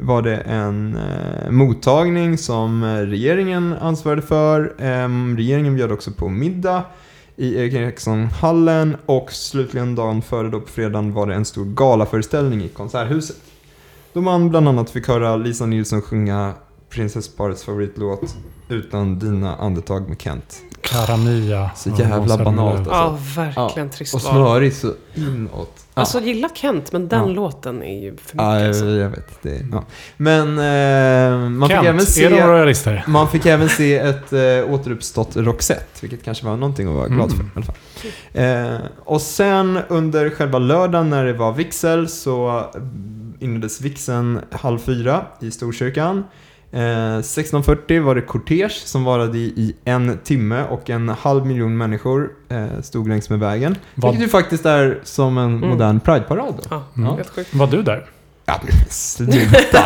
[0.00, 4.74] var det en eh, mottagning som regeringen ansvarade för.
[4.78, 6.84] Ehm, regeringen bjöd också på middag
[7.36, 12.62] i Erik Eriksson-hallen och slutligen dagen före då på fredagen var det en stor galaföreställning
[12.62, 13.51] i Konserthuset.
[14.12, 16.52] Då man bland annat fick höra Lisa Nilsson sjunga
[16.90, 18.34] prinsessparets favoritlåt
[18.68, 20.62] Utan dina andetag med Kent.
[20.82, 21.70] Cara Mia.
[21.76, 22.90] Så jävla banalt, Zelmerlöw.
[22.90, 23.18] Ja,
[23.56, 24.32] verkligen trist Och val.
[24.32, 25.72] snörig så inåt.
[25.94, 27.34] Alltså jag gillar Kent, men den Ja.
[27.34, 28.34] låten är ju för mycket.
[28.36, 28.84] Ja, jag, alltså.
[28.86, 29.42] jag vet.
[29.42, 29.84] Det, ja.
[30.16, 33.04] Men eh, man, fick även Kent, är de se, royalister?
[33.08, 37.32] man fick även se ett eh, återuppstått Roxette, vilket kanske var någonting att vara glad
[37.32, 37.36] Mm.
[37.36, 38.74] för i alla fall.
[38.82, 42.64] Eh, och sen under själva lördagen när det var vigsel så
[43.42, 46.24] inleddes vigseln halv fyra i Storkyrkan.
[46.74, 46.78] Eh,
[47.22, 52.30] 16.40 var det kortege som varade i, i en timme och en halv miljon människor
[52.48, 53.76] eh, stod längs med vägen.
[53.94, 55.68] Vad- Vilket ju faktiskt är som en Mm.
[55.68, 56.54] modern Pride-parad.
[56.56, 56.62] då.
[56.70, 57.16] Ja, Mm.
[57.52, 58.06] Var du där?
[58.46, 59.84] Ja, men sluta!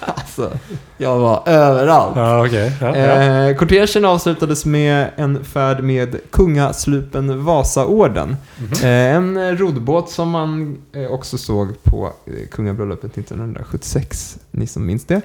[0.00, 0.58] alltså,
[0.98, 2.16] jag var överallt.
[2.16, 2.72] Ja, okej.
[2.80, 3.22] Ja, ja.
[3.22, 8.36] Eh, kortegen avslutades med en färd med kungaslupen Vasaorden.
[8.58, 8.72] Mhm.
[8.72, 15.04] Eh, en roddbåt som man eh, också såg på eh, kungabröllopet 1976, ni som minns
[15.04, 15.22] det.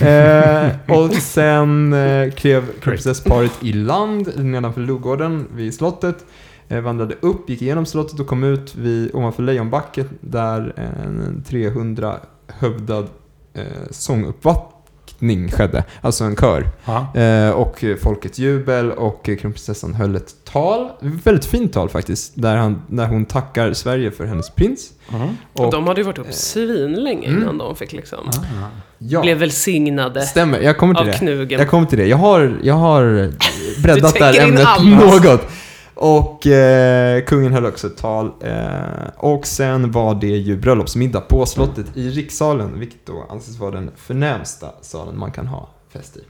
[0.00, 1.94] Eh, och sen
[2.36, 6.16] klev kronprinsessparet i land nedanför Lodgården vid slottet.
[6.68, 12.16] Eh, vandrade upp, gick igenom slottet och kom ut vid, ovanför Lejonbacken där en 300
[12.48, 13.06] hövdad
[13.54, 15.84] eh, sånguppvaktning skedde.
[16.00, 16.66] Alltså en kör.
[17.14, 20.88] Eh, och folkets jubel och eh, kronprinsessan höll ett tal.
[21.00, 22.32] Väldigt fint tal faktiskt.
[22.34, 24.92] Där, han, där hon tackar Sverige för hennes prins.
[25.08, 25.36] Mhm.
[25.52, 27.42] Och de hade ju varit upp svinlänge Mm.
[27.42, 28.18] innan de fick liksom...
[28.28, 28.68] Ah.
[28.98, 30.60] ja, Blev välsignade stämmer.
[30.60, 31.12] Jag kommer till av det.
[31.18, 31.58] knugen.
[31.58, 32.06] Jag kommer till det.
[32.06, 33.30] Jag har, jag har
[33.82, 35.40] breddat det här ämnet något.
[35.94, 38.32] Och eh, kungen höll också ett tal.
[38.40, 43.70] Eh, och sen var det ju bröllopsmiddag på slottet i rikssalen, vilket då anses vara
[43.70, 46.20] den förnämsta salen man kan ha fest i.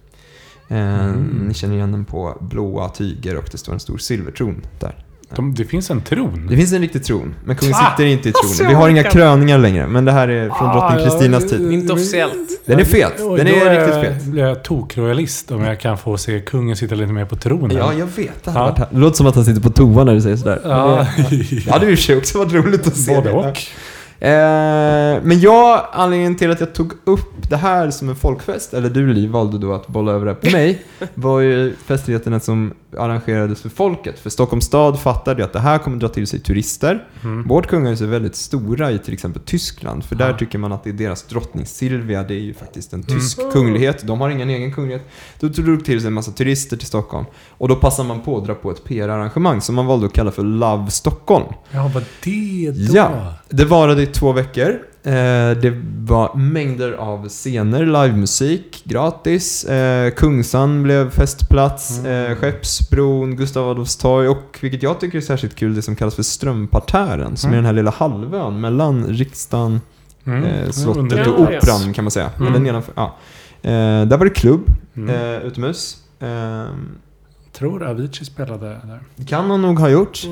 [0.68, 1.44] Eh, Mm.
[1.48, 5.05] Ni känner igen den på blåa tyger och det står en stor silvertron där.
[5.37, 6.47] De, det finns en tron.
[6.51, 7.90] Det finns en riktig tron, men kungen Ah!
[7.90, 8.68] sitter inte i Alltså, tronen.
[8.68, 11.73] Vi har inga kröningar längre, men det här är från drottning Ah, Kristinas ja, tid.
[11.73, 12.35] Inte officiellt.
[12.66, 13.12] Den är fet.
[13.18, 14.25] Den då är jag- riktigt fet.
[14.25, 17.77] blir jag tokroyalist om jag kan få se kungen sitta lite mer på tronen.
[17.77, 18.16] Ja, jag vet.
[18.44, 18.75] Det, Ja.
[18.79, 18.87] här.
[18.90, 20.61] det låter som att han sitter på toa när du säger sådär.
[20.64, 21.07] Ja.
[21.31, 23.14] Det hade ju i och för sig också varit roligt att se.
[23.14, 23.35] Både det.
[23.35, 23.62] och.
[24.20, 28.90] Eh, men jag, anledningen till att jag tog upp det här som en folkfest, eller
[28.90, 30.83] du Liv valde då att bolla över det på mig,
[31.14, 34.18] var ju festligheterna som arrangerades för folket.
[34.18, 37.07] För Stockholms stad fattade ju att det här kommer dra till sig turister.
[37.24, 37.48] Mm.
[37.48, 40.37] Vårt kungahus är väldigt stora i till exempel Tyskland, för där Ja.
[40.38, 43.14] tycker man att det är deras drottning Silvia, det är ju faktiskt en Mm.
[43.20, 45.07] tysk kunglighet, de har ingen egen kunglighet.
[45.40, 48.44] Då drog till sig en massa turister till Stockholm, och då passar man på att
[48.46, 51.46] dra på ett PR-arrangemang som man valde att kalla för Love Stockholm.
[51.70, 52.96] Ja, vad det då?
[52.96, 53.35] Ja.
[53.48, 54.78] Det varade i två veckor.
[55.07, 59.64] Eh, det var mängder av scener, livemusik, gratis.
[59.64, 62.31] Eh, Kungsan blev festplats, Mm.
[62.33, 66.14] eh, Skeppsbron, Gustav Adolfs torg och vilket jag tycker är särskilt kul, det som kallas
[66.14, 67.37] för Strömpartären.
[67.37, 67.53] Som Mm.
[67.53, 69.81] är den här lilla halvön mellan riksdagen,
[70.27, 70.73] Mm.
[70.73, 72.31] slottet och operan kan man säga.
[72.37, 72.49] Mm.
[72.49, 73.17] Eller nedanför, ja.
[74.09, 74.62] där var det klubb,
[74.97, 75.43] Mm.
[75.43, 75.97] utomhus.
[76.21, 76.64] Eh,
[77.53, 79.01] Tror Avicii spelade där.
[79.17, 80.25] det kan han nog ha gjort.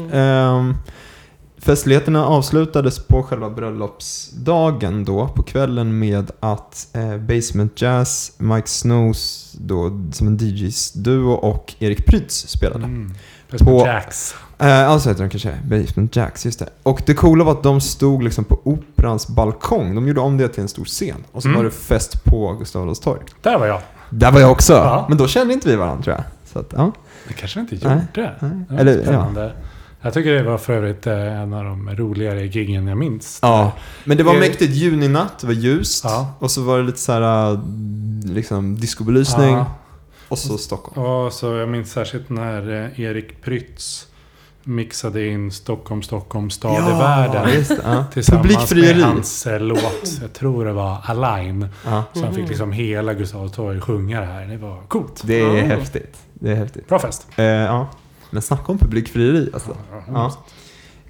[1.62, 9.52] Festligheterna avslutades på själva bröllopsdagen då, på kvällen med att eh, Basement Jazz, Mike Snows
[9.58, 12.84] då, som en DJs-duo och Erik Prytz spelade.
[12.84, 13.14] Mm.
[13.50, 14.34] På- På Jacks.
[14.58, 16.68] Eh, alltså heter de kanske Basement Jacks, just det.
[16.82, 19.94] Och det coola var att de stod liksom på Operans balkong.
[19.94, 21.24] De gjorde om det till en stor scen.
[21.32, 21.58] Och så Mm.
[21.58, 23.20] var det fest på Gustav Adolfs torg.
[23.42, 23.80] Där var jag.
[24.10, 25.06] Där var jag också, Ja.
[25.08, 26.24] men då kände inte vi varandra tror jag.
[26.52, 26.92] Så att, ja.
[27.28, 28.34] Det kanske jag inte Nej, gjorde.
[28.40, 28.50] nej.
[28.68, 29.50] Det var Eller, ja.
[30.02, 33.38] Jag tycker det var för övrigt eh, en av de roligare giggen jag minns.
[33.42, 33.72] Ja,
[34.04, 36.04] men det var Eh, mäktigt juninatt, det var ljust.
[36.04, 36.34] Ja.
[36.38, 37.58] Och så var det lite så här, äh,
[38.24, 39.54] liksom discobelysning.
[39.54, 39.66] Ja.
[40.28, 41.06] Och så Stockholm.
[41.06, 44.06] Och så jag minns särskilt när eh, Erik Prytz
[44.64, 47.54] mixade in Stockholm, Stockholm, stad i världen.
[47.54, 47.72] just.
[47.84, 48.04] Ja.
[48.12, 51.68] Tillsammans med hans eh, låt, jag tror det var Align.
[51.86, 52.04] Ja.
[52.12, 54.46] Så han fick liksom hela Gustav torg sjunga det här.
[54.46, 55.22] Det var coolt.
[55.24, 55.64] Det är Ja.
[55.64, 56.16] häftigt.
[56.34, 56.88] Det är häftigt.
[56.88, 57.26] Bra fest.
[57.36, 57.88] Eh, ja.
[58.32, 59.76] Men snacka om publikfrieri alltså.
[59.92, 60.02] Ja.
[60.12, 60.32] Ja.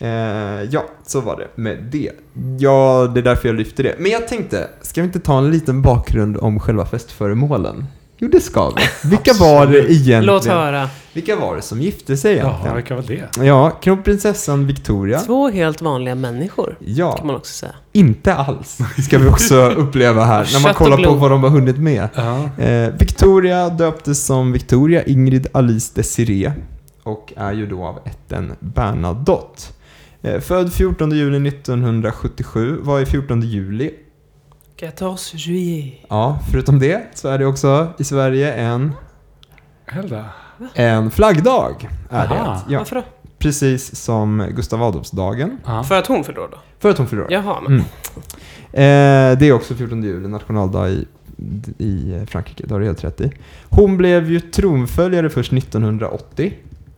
[0.07, 2.11] Eh, ja, så var det med det.
[2.59, 3.95] Ja, det är därför jag lyfter det.
[3.99, 7.87] Men jag tänkte, ska vi inte ta en liten bakgrund om själva festföremålen?
[8.19, 9.09] Jo, det ska vi.
[9.09, 10.25] Vilka var det egentligen?
[10.25, 10.89] Låt höra.
[11.13, 12.77] Vilka var det som gifte sig egentligen?
[12.77, 13.45] vilka var det?
[13.45, 15.19] Ja, kronprinsessan Victoria.
[15.21, 17.73] Två helt vanliga människor, kan Ja, man också säga.
[17.93, 18.79] inte alls.
[19.07, 20.49] Ska vi också uppleva här.
[20.53, 22.09] När man kollar på vad de har hunnit med.
[22.15, 22.63] Ja.
[22.65, 26.53] Eh, Victoria döptes som Victoria Ingrid Alice Desiree
[27.03, 29.63] och är ju då av ätten Bernadotte.
[30.23, 33.91] Eh, född 14 juli 1977, var i 14 juli.
[34.77, 35.99] 14 juillet.
[36.09, 38.93] Ja, förutom det så är det också i Sverige en,
[39.87, 40.25] Helda.
[40.75, 41.89] en flaggdag.
[42.11, 42.35] Är det.
[42.35, 42.61] Aha.
[42.69, 43.03] Ja, Varför då?
[43.39, 45.59] precis som Gustav Adolfsdagen.
[45.67, 45.85] Ja.
[45.85, 46.59] För att hon fyller då?
[46.79, 47.27] För att hon fyller.
[47.31, 47.73] Jaha, men.
[47.73, 47.85] Mm.
[48.73, 51.07] Eh, det är också 14 juli, nationaldag i,
[51.79, 52.65] i Frankrike.
[52.67, 53.33] Det har du helt rätt i.
[53.69, 56.53] Hon blev ju tronföljare först 1980.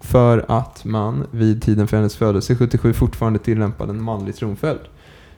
[0.04, 4.80] För att man vid tiden för hennes födelse 77 fortfarande tillämpade en manlig tronföljd.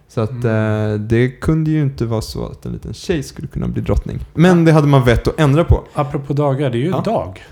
[0.08, 0.92] Så att Mm.
[0.92, 4.18] eh, det kunde ju inte vara så att en liten tjej skulle kunna bli drottning.
[4.34, 5.84] Men det hade man vett att ändra på.
[5.94, 7.00] Apropå dagar, det är ju Ja.
[7.04, 7.44] dag.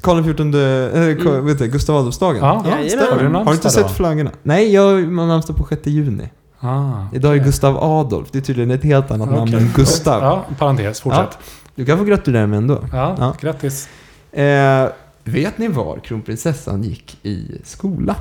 [0.00, 1.46] Karl XIV, äh, Mm.
[1.46, 2.36] vet du, Gustav Adolfsdagen.
[2.44, 3.10] Ja, stämmer.
[3.10, 4.30] Har du Har du inte sett flaggorna?
[4.42, 6.30] Nej, jag man har namnsdag på 6 juni.
[6.60, 7.44] Ah, Idag är.
[7.44, 8.28] Gustav Adolf.
[8.32, 9.54] Det är tydligen ett helt annat namn Okej.
[9.54, 10.22] än Gustav.
[10.22, 11.00] Ja, parentes.
[11.00, 11.38] Fortsätt.
[11.74, 12.78] Du kan få gratulera mig ändå.
[12.92, 13.34] Ja, Ja.
[13.40, 13.88] grattis.
[14.32, 14.88] Eh,
[15.24, 18.16] vet ni var kronprinsessan gick i skola?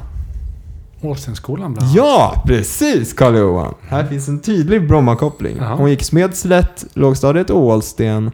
[1.01, 1.95] Ålstenskolan bland annat.
[1.95, 3.73] Ja, precis Karl Johan.
[3.81, 5.57] Här finns en tydlig Brommakoppling.
[5.57, 5.75] Jaha.
[5.75, 8.31] Hon gick Smedslätt, lågstadiet Ålsten,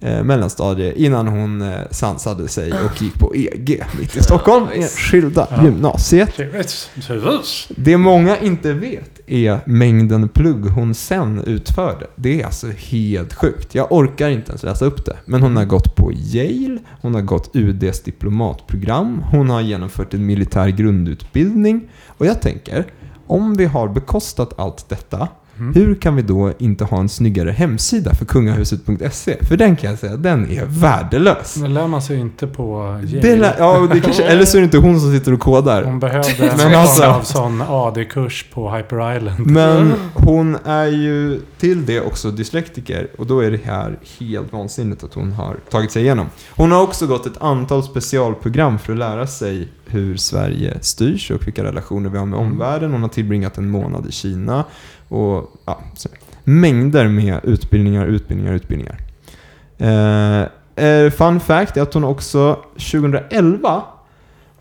[0.00, 4.66] eh, mellanstadiet, innan hon eh, sansade sig och gick på EG mitt i Stockholm,
[5.50, 5.64] Ja.
[5.64, 6.34] gymnasiet.
[6.36, 6.90] Trevligt.
[7.06, 7.68] Trevligt.
[7.76, 12.06] Det många inte vet är mängden plugg hon sen utförde.
[12.16, 13.74] Det är alltså helt sjukt.
[13.74, 15.16] Jag orkar inte ens läsa upp det.
[15.24, 20.26] Men hon har gått på Yale, hon har gått UDs diplomatprogram, hon har genomfört en
[20.26, 21.88] militär grundutbildning.
[22.06, 22.84] Och jag tänker,
[23.26, 25.28] om vi har bekostat allt detta,
[25.58, 25.74] Mm.
[25.74, 29.36] hur kan vi då inte ha en snyggare hemsida för kungahuset.se?
[29.44, 31.56] För den kan jag säga, den är värdelös.
[31.56, 33.20] Men lär man sig inte på Yale.
[33.20, 35.82] Det lär, ja, det kanske, eller så är det inte hon som sitter och kodar.
[35.84, 39.46] Hon behövde en alltså- sån AD-kurs på Hyper Island.
[39.46, 45.04] Men hon är ju till det också dyslektiker och då är det här helt vansinnigt
[45.04, 46.26] att hon har tagit sig igenom.
[46.50, 51.46] Hon har också gått ett antal specialprogram för att lära sig hur Sverige styrs och
[51.46, 52.52] vilka relationer vi har med Mm.
[52.52, 52.92] omvärlden.
[52.92, 54.64] Hon har tillbringat en månad i Kina
[55.08, 56.08] och ja, så.
[56.44, 58.98] mängder med utbildningar, utbildningar, utbildningar.
[59.78, 60.42] Eh,
[60.86, 63.82] eh, fun fact är att hon också 2011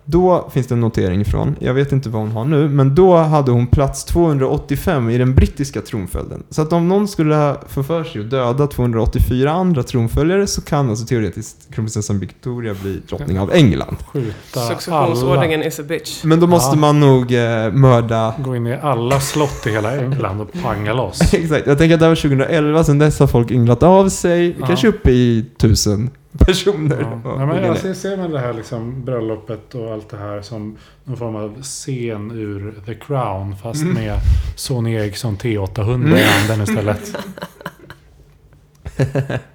[0.06, 3.16] då finns det en notering ifrån, jag vet inte vad hon har nu, men då
[3.18, 6.44] hade hon plats 285 i den brittiska tronföljden.
[6.50, 10.90] Så att om någon skulle få för sig att döda 284 andra tronföljare så kan
[10.90, 13.96] alltså teoretiskt kronprinsessan Victoria bli drottning av England.
[14.14, 16.24] Skjuta Successionsordningen is a bitch.
[16.24, 16.80] Men då måste Ja.
[16.80, 18.34] man nog eh, mörda...
[18.44, 21.22] Gå in i alla slott i hela England och panga loss.
[21.34, 24.56] Exakt, jag tänker att det här var 2011, sen dess har folk ynglat av sig,
[24.60, 24.68] Ja.
[24.68, 27.02] kanske uppe i tusen personer.
[27.02, 27.22] Ja.
[27.40, 30.78] Ja, men jag ser, ser man det här liksom, bröllopet och allt det här som
[31.04, 33.94] någon form av scen ur The Crown fast Mm.
[33.94, 34.20] med
[34.56, 36.16] Sony Ericsson T800 Mm.
[36.16, 37.16] i handen istället.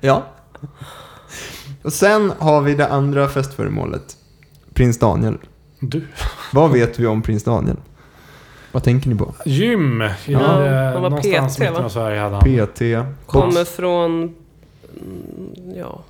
[0.00, 0.26] Ja.
[1.82, 4.16] Och sen har vi det andra festföremålet.
[4.74, 5.38] Prins Daniel.
[5.80, 6.02] Du.
[6.52, 7.76] Vad vet vi om prins Daniel?
[8.72, 9.34] Vad tänker ni på?
[9.44, 10.02] Gym.
[10.02, 11.10] I, Ja, eh, han var
[11.48, 11.84] PT, va?
[11.84, 12.66] av Sverige hade han.
[12.66, 12.80] PT.
[13.26, 14.12] Kommer från...
[14.22, 14.34] mm,
[15.76, 16.00] Ja...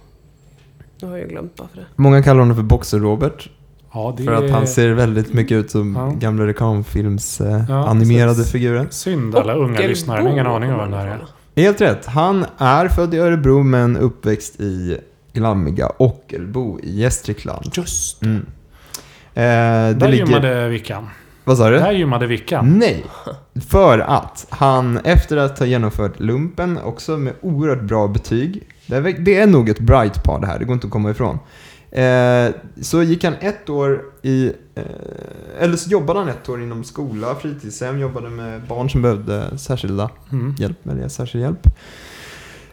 [1.03, 1.85] Nu har jag glömt varför det.
[1.97, 3.49] Många kallar honom för Boxer-Robert.
[3.93, 6.13] Ja, det För att är han ser väldigt mycket ut som Ja.
[6.19, 8.87] gamla reklamfilms eh, Ja, animerade figuren.
[8.91, 10.31] synd alla unga Ockelbo lyssnare.
[10.33, 11.19] Ingen aning om vem det här han
[11.57, 11.63] är.
[11.63, 12.07] Helt rätt.
[12.07, 14.99] Han är född i Örebro men uppväxt i
[15.33, 17.65] glammiga Ockelbo i Gästrikland.
[17.77, 18.37] Just Mm.
[19.35, 20.27] Eh, det Där ligger...
[20.27, 21.09] gymmade Vickan.
[21.45, 21.79] Vad sa du?
[21.79, 22.79] Där gymmade Vickan.
[22.79, 23.05] Nej,
[23.69, 28.63] för att han efter att ha genomfört lumpen, också med oerhört bra betyg,
[29.25, 31.39] det är, nog ett bright par det här, det går inte att komma ifrån.
[31.91, 32.49] Eh,
[32.81, 34.83] så gick han ett år i, eh,
[35.61, 40.11] eller så jobbade han ett år inom skola, fritidshem, jobbade med barn som behövde särskilda
[40.33, 40.55] Mm.
[40.59, 41.67] hjälp, eller särskild hjälp.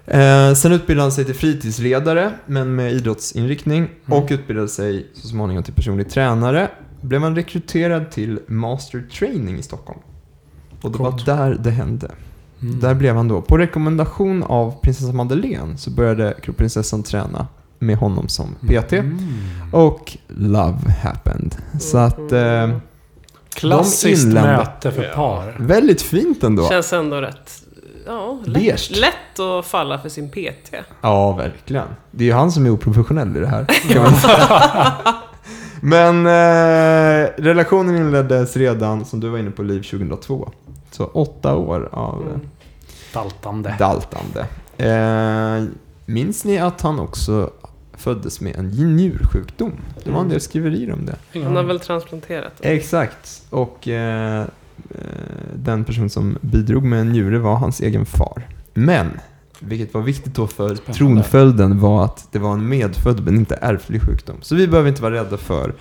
[0.06, 3.78] Eh, sen utbildade han sig till fritidsledare, men med idrottsinriktning.
[3.78, 4.20] Mm.
[4.24, 6.72] Och utbildade sig så småningom till personlig tränare.
[7.02, 10.00] Blev han rekryterad till Master Training i Stockholm.
[10.82, 11.28] Och det Coolt.
[11.28, 12.12] var där det hände.
[12.62, 12.80] Mm.
[12.80, 17.48] Där blev han då, på rekommendation av prinsessa Madeleine, så började kronprinsessan träna
[17.80, 18.94] med honom som PT.
[18.94, 19.18] Mm.
[19.72, 21.56] Och love happened.
[21.80, 22.70] Så att, eh,
[23.56, 25.56] Klassiskt inlända- möte för par.
[25.60, 26.68] väldigt fint ändå.
[26.70, 27.64] Känns ändå rätt...
[28.06, 30.74] Ja, lätt, lätt att falla för sin PT.
[31.02, 31.88] Ja, verkligen.
[32.12, 33.66] Det är ju han som är oprofessionell i det här.
[33.94, 34.94] Kan man säga.
[35.82, 40.52] Men eh, relationen inleddes redan, som du var inne på, Liv 2002.
[40.98, 42.40] Så åtta år av Mm.
[43.14, 43.76] Daltande.
[43.80, 44.46] daltande.
[44.78, 45.66] Eh,
[46.06, 47.50] Minns ni att han också
[47.94, 49.72] föddes med en njursjukdom?
[50.04, 51.16] Det var en del skriverier om det.
[51.34, 51.68] Han har aning.
[51.68, 52.72] väl transplanterat den.
[52.72, 53.42] Exakt.
[53.50, 54.48] Och eh, eh,
[55.56, 58.48] den person som bidrog med en njure var hans egen far.
[58.74, 59.20] Men,
[59.60, 60.94] vilket var viktigt då för Spännande.
[60.98, 64.36] tronföljden var att det var en medfödd men inte ärftlig sjukdom.
[64.42, 65.74] Så vi behöver inte vara rädda för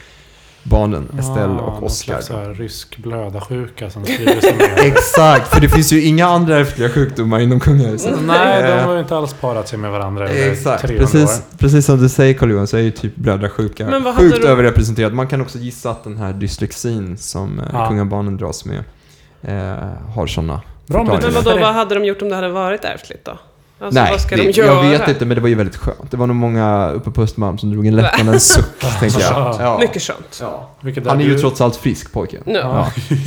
[0.71, 1.89] barnen Estelle och någon Oscar.
[2.13, 4.57] slags så här rysk blödarsjuka som sprider sig.
[4.89, 8.15] Exakt, för det finns ju inga andra ärftliga sjukdomar inom kungahuset.
[8.27, 11.59] Nej, de Eh, har ju inte alls parat sig med varandra Exakt, 300 precis, år.
[11.59, 14.43] precis som du säger Carl Johan så är ju typ blödarsjuka Men vad hade sjukt
[14.43, 15.13] de- överrepresenterad.
[15.13, 17.89] Man kan också gissa att den här dyslexin som eh, Ja.
[17.89, 18.85] kungabarnen dras med
[19.43, 23.25] eh, har sådana Bra Men vadå, vad hade de gjort om det hade varit ärftligt
[23.25, 23.39] då?
[23.79, 24.85] Alltså, Nej, vad ska det, de göra?
[24.85, 26.11] jag vet inte men det var ju väldigt skönt.
[26.11, 29.57] Det var nog många uppe på Östermalm som drog en lättnadens suck, tänker jag.
[29.61, 29.79] Ja.
[29.81, 30.39] Mycket skönt.
[30.41, 30.71] Ja.
[31.07, 32.43] Han är ju du- trots allt frisk pojken.
[32.47, 32.53] Ja.
[32.55, 32.91] Ja.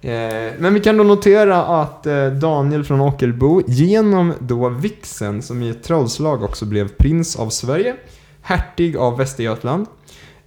[0.00, 5.62] Eh, Men vi kan då notera att eh, Daniel från Ockelbo genom då vixen som
[5.62, 7.94] i ett trollslag också blev prins av Sverige,
[8.42, 9.86] hertig av Västergötland.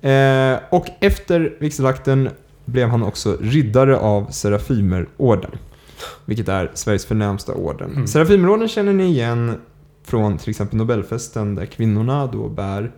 [0.02, 2.30] Eh, Och efter vigselakten
[2.66, 5.52] blev han också riddare av Serafimerorden.
[6.26, 7.92] Vilket är Sveriges förnämsta orden.
[7.92, 8.08] Mm.
[8.08, 9.62] Serafimerorden känner ni igen
[10.04, 12.92] från till exempel Nobelfesten där kvinnorna då bär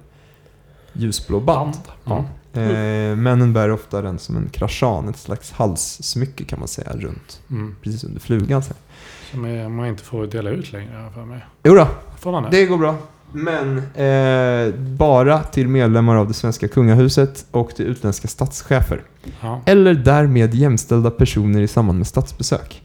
[0.94, 1.78] ljusblå band.
[2.04, 2.26] Ja.
[2.54, 7.42] Eh, männen bär ofta den som en krashan, ett slags halssmycke kan man säga, runt.
[7.50, 7.76] Mm.
[7.82, 8.63] Precis under flugan.
[8.63, 8.74] Så.
[9.32, 9.42] Som
[9.76, 11.46] man inte får dela ut längre, för mig.
[11.63, 11.88] Jo då,
[12.20, 12.50] Får man det?
[12.50, 12.96] det går bra.
[13.32, 19.02] Men eh, bara till medlemmar av det svenska kungahuset och till utländska statschefer.
[19.42, 19.62] Ja.
[19.66, 22.84] Eller därmed jämställda personer i samband med statsbesök.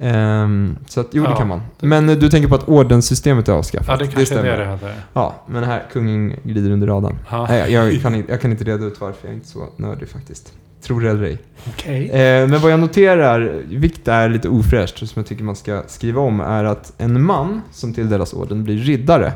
[0.00, 1.36] Ehm, så att, jo, det Ja.
[1.36, 1.60] kan man.
[1.80, 3.86] Men eh, du tänker på att ordenssystemet är avskaffat?
[3.88, 4.44] ja, det kanske är stämmer.
[4.44, 4.94] det det hade.
[5.12, 7.18] Ja, men här, kungen glider under radarn.
[7.30, 7.46] Ja.
[7.48, 10.08] Nej, jag, kan inte, jag kan inte reda ut varför, jag är inte så nördig
[10.08, 10.52] faktiskt.
[10.82, 11.38] Tror det eller ej.
[11.68, 12.10] Okej.
[12.10, 16.20] Eh, men vad jag noterar, vilket är lite ofräscht, som jag tycker man ska skriva
[16.20, 19.32] om, är att en man som tilldelas orden blir riddare.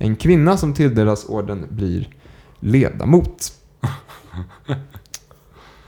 [0.00, 2.08] En kvinna som tilldelas orden blir
[2.60, 3.52] ledamot.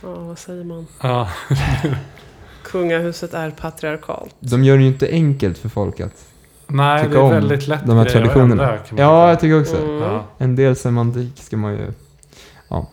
[0.03, 0.87] Ja, vad säger man?
[1.03, 1.29] Ja.
[2.79, 4.35] Kungahuset är patriarkalt.
[4.41, 6.25] De gör det ju inte enkelt för folk att...
[6.67, 8.63] Nej, Tycka det är om väldigt lätt de här traditionerna.
[8.63, 9.77] ändra, kan man Ja, jag tycker också.
[9.77, 9.95] Mm.
[10.03, 10.25] Ja.
[10.39, 11.93] En del semantik ska man ju...
[12.69, 12.87] Ja.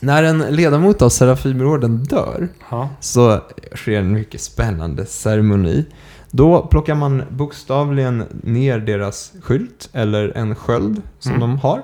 [0.00, 2.88] När en ledamot av Serafimerorden dör Ja.
[3.00, 3.40] så
[3.74, 5.84] sker en mycket spännande ceremoni.
[6.30, 11.40] Då plockar man bokstavligen ner deras skylt, eller en sköld som Mm.
[11.40, 11.82] de har.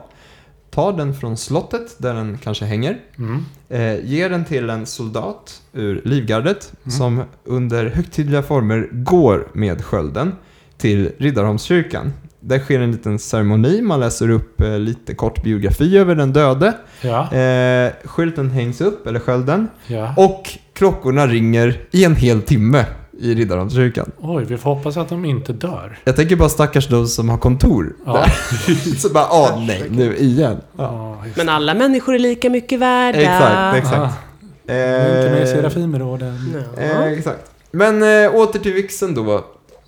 [0.78, 2.96] Tar den från slottet, där den kanske hänger.
[3.18, 3.44] Mm.
[3.68, 6.90] Eh, ger den till en soldat ur livgardet Mm.
[6.90, 10.32] som under högtidliga former går med skölden
[10.76, 12.12] till Riddarholmskyrkan.
[12.40, 16.72] Där sker en liten ceremoni, man läser upp eh, lite kort biografi över den döde.
[17.02, 17.32] Ja.
[17.32, 19.68] Eh, skylten hängs upp, eller skölden.
[19.86, 20.14] ja.
[20.16, 22.84] Och klockorna ringer i en hel timme
[23.18, 24.10] i Riddarholmskyrkan.
[24.20, 25.98] Oj, vi får hoppas att de inte dör.
[26.04, 27.96] Jag tänker bara stackars de som har kontor.
[28.06, 28.12] Ja.
[28.12, 28.74] där.
[28.98, 30.56] Så bara, åh nej, nu igen.
[30.76, 31.22] Ja.
[31.36, 33.18] Men alla människor är lika mycket värda.
[33.18, 33.98] Exakt, exakt.
[33.98, 34.12] Ah,
[34.66, 36.64] inte med i Eh, Serafimerorden.
[36.76, 36.82] Ja.
[36.82, 37.50] Eh, exakt.
[37.70, 39.44] Men eh, åter till vixen då.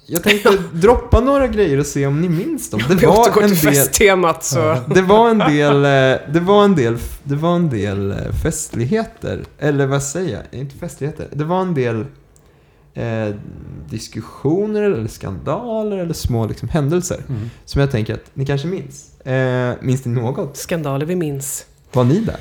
[0.06, 2.80] Jag tänkte droppa några grejer och se om ni minns dem.
[2.88, 3.56] Det var en del...
[3.56, 4.58] festtemat så...
[4.58, 4.78] Ja.
[4.94, 9.44] Det var en del, eh, det var en del, det var en del eh, festligheter.
[9.58, 10.60] Eller vad säger jag?
[10.60, 11.28] Inte festligheter.
[11.32, 12.04] Det var en del
[12.94, 13.34] eh,
[13.88, 17.22] diskussioner eller skandaler eller små liksom, händelser.
[17.28, 17.50] Mm.
[17.64, 19.20] Som jag tänker att ni kanske minns.
[19.20, 20.56] Eh, minns ni något?
[20.56, 21.66] Skandaler vi minns.
[21.92, 22.36] Var ni där?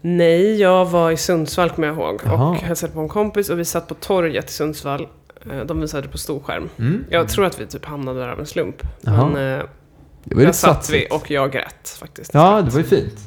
[0.00, 2.20] Nej, jag var i Sundsvall kommer jag ihåg.
[2.24, 2.50] Jaha.
[2.50, 5.08] Och hälsade på en kompis och vi satt på torget i Sundsvall.
[5.52, 6.68] Eh, De visade på storskärm.
[6.78, 7.04] Mm.
[7.10, 8.76] Jag tror att vi typ hamnade där av en slump.
[9.00, 9.28] Jaha.
[9.28, 9.64] Men eh,
[10.24, 12.34] Det var där satt vi och jag grät faktiskt.
[12.34, 13.18] Ja, det var ju fint.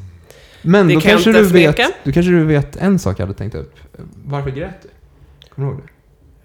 [0.61, 3.37] Men Det då kan kanske, du vet, då kanske du vet en sak jag hade
[3.37, 3.75] tänkt upp.
[4.25, 4.89] Varför grät du?
[5.55, 5.91] Kommer du ihåg det?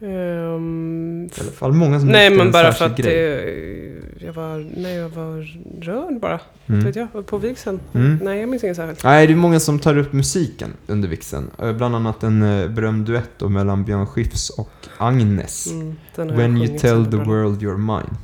[0.03, 3.15] Ehm, I alla fall många som nej, men en bara för att grej.
[4.19, 6.41] eh, jag var, nej, jag var rörd bara.
[6.67, 6.85] Mm.
[6.85, 7.81] Vet jag, på vigseln.
[7.95, 8.19] Mm.
[8.23, 9.05] Nej, jag minns inget särskilt.
[9.05, 11.51] Nej, det är många som tar upp musiken under vixen.
[11.63, 15.67] Eh, Bland annat en eh, berömd duett mellan Björn Skifs och Agnes.
[15.73, 18.17] Mm, When you tell the world you're mine.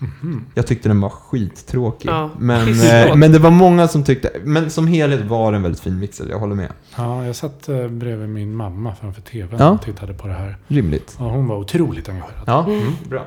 [0.00, 0.44] Mhm.
[0.54, 2.08] Jag tyckte den var skittråkig.
[2.08, 2.68] Ja, men,
[3.08, 6.28] eh, men det var många som tyckte, men som helhet var en väldigt fin vixel,
[6.30, 6.72] jag håller med.
[6.96, 9.70] Ja, jag satt eh, bredvid min mamma framför tvn Ja.
[9.70, 10.56] och tittade på det här.
[10.68, 11.16] Rimligt.
[11.18, 12.42] Ja, hon var otroligt engagerad.
[12.46, 12.92] Ja, Mm.
[13.08, 13.26] bra.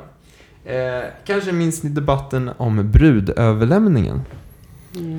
[0.66, 4.22] Eh, kanske minns ni debatten om brudöverlämningen?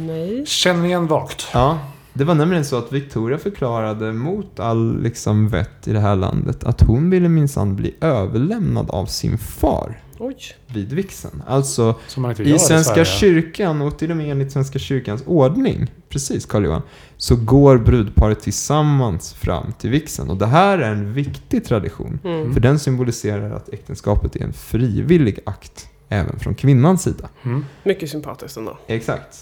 [0.06, 0.46] Nej.
[0.46, 1.46] Känner igen vagt.
[1.52, 1.78] Ja,
[2.12, 6.64] det var nämligen så att Victoria förklarade mot all liksom vett i det här landet
[6.64, 10.36] att hon ville minsann bli överlämnad av sin far Oj.
[10.66, 11.42] vid vigseln.
[11.46, 13.04] Alltså Som man inte i Svenska Sverige.
[13.04, 16.82] kyrkan och till och med enligt Svenska kyrkans ordning, precis Carl Johan,
[17.16, 20.30] så går brudparet tillsammans fram till vigseln.
[20.30, 22.18] Och det här är en viktig tradition.
[22.24, 22.52] Mm.
[22.52, 27.28] För den symboliserar att äktenskapet är en frivillig akt även från kvinnans sida.
[27.42, 27.64] Mm.
[27.84, 28.78] Mycket sympatiskt ändå.
[28.86, 29.38] Exakt.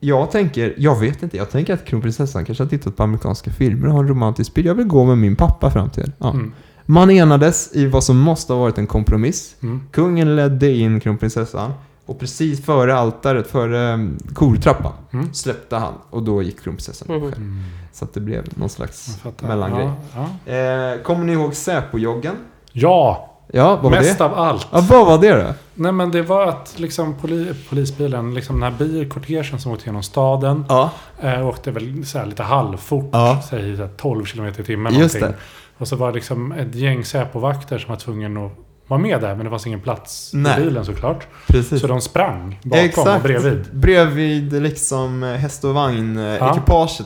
[0.00, 3.86] Jag tänker, jag vet inte, jag tänker att kronprinsessan kanske har tittat på amerikanska filmer
[3.86, 4.66] och har en romantisk bild.
[4.68, 6.12] Jag vill gå med min pappa fram till.
[6.18, 6.30] Ja.
[6.30, 6.52] Mm.
[6.86, 9.56] Man enades i vad som måste ha varit en kompromiss.
[9.62, 9.82] Mm.
[9.90, 11.72] Kungen ledde in kronprinsessan
[12.06, 15.34] och precis före altaret, före um, kortrappan, Mm.
[15.34, 17.20] släppte han och då gick kronprinsessan Mhm.
[17.32, 17.62] själv.
[17.92, 19.88] Så att det blev någon slags mellangrej.
[20.16, 20.52] Ja, ja.
[20.52, 22.34] Eh, kommer ni ihåg Säpo-joggen?
[22.72, 24.24] ja Ja, vad var mest det?
[24.24, 24.66] av allt.
[24.70, 25.54] Ja, vad var det då?
[25.74, 30.02] Nej men det var att liksom poli, polisbilen, liksom den här bilkortegen som åkte genom
[30.02, 30.64] staden.
[30.68, 33.42] Ja, Eh, åkte väl så här lite halvfort, Ja.
[33.50, 35.36] säg så här 12 km i timmen just någonting.
[35.38, 35.44] det.
[35.84, 38.52] Och så var det liksom ett gäng Säpo-vakter som var tvungen att
[38.86, 39.34] vara med där.
[39.34, 40.60] Men det fanns ingen plats Nej.
[40.60, 41.26] i bilen såklart.
[41.46, 41.80] Precis.
[41.80, 43.64] Så de sprang bakom och bredvid.
[43.72, 46.62] Bredvid liksom eh, häst och vagn eh, Ja.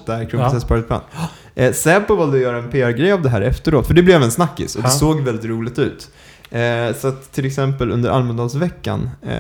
[0.06, 1.00] där kronprinsessparet brann.
[1.54, 4.30] Eh, Säpo valde att göra en PR-grej av det här efteråt, för det blev en
[4.30, 4.92] snackis och det Ja.
[4.92, 6.10] såg väldigt roligt ut.
[6.50, 9.36] Eh, så att till exempel under Almedalsveckan, eh,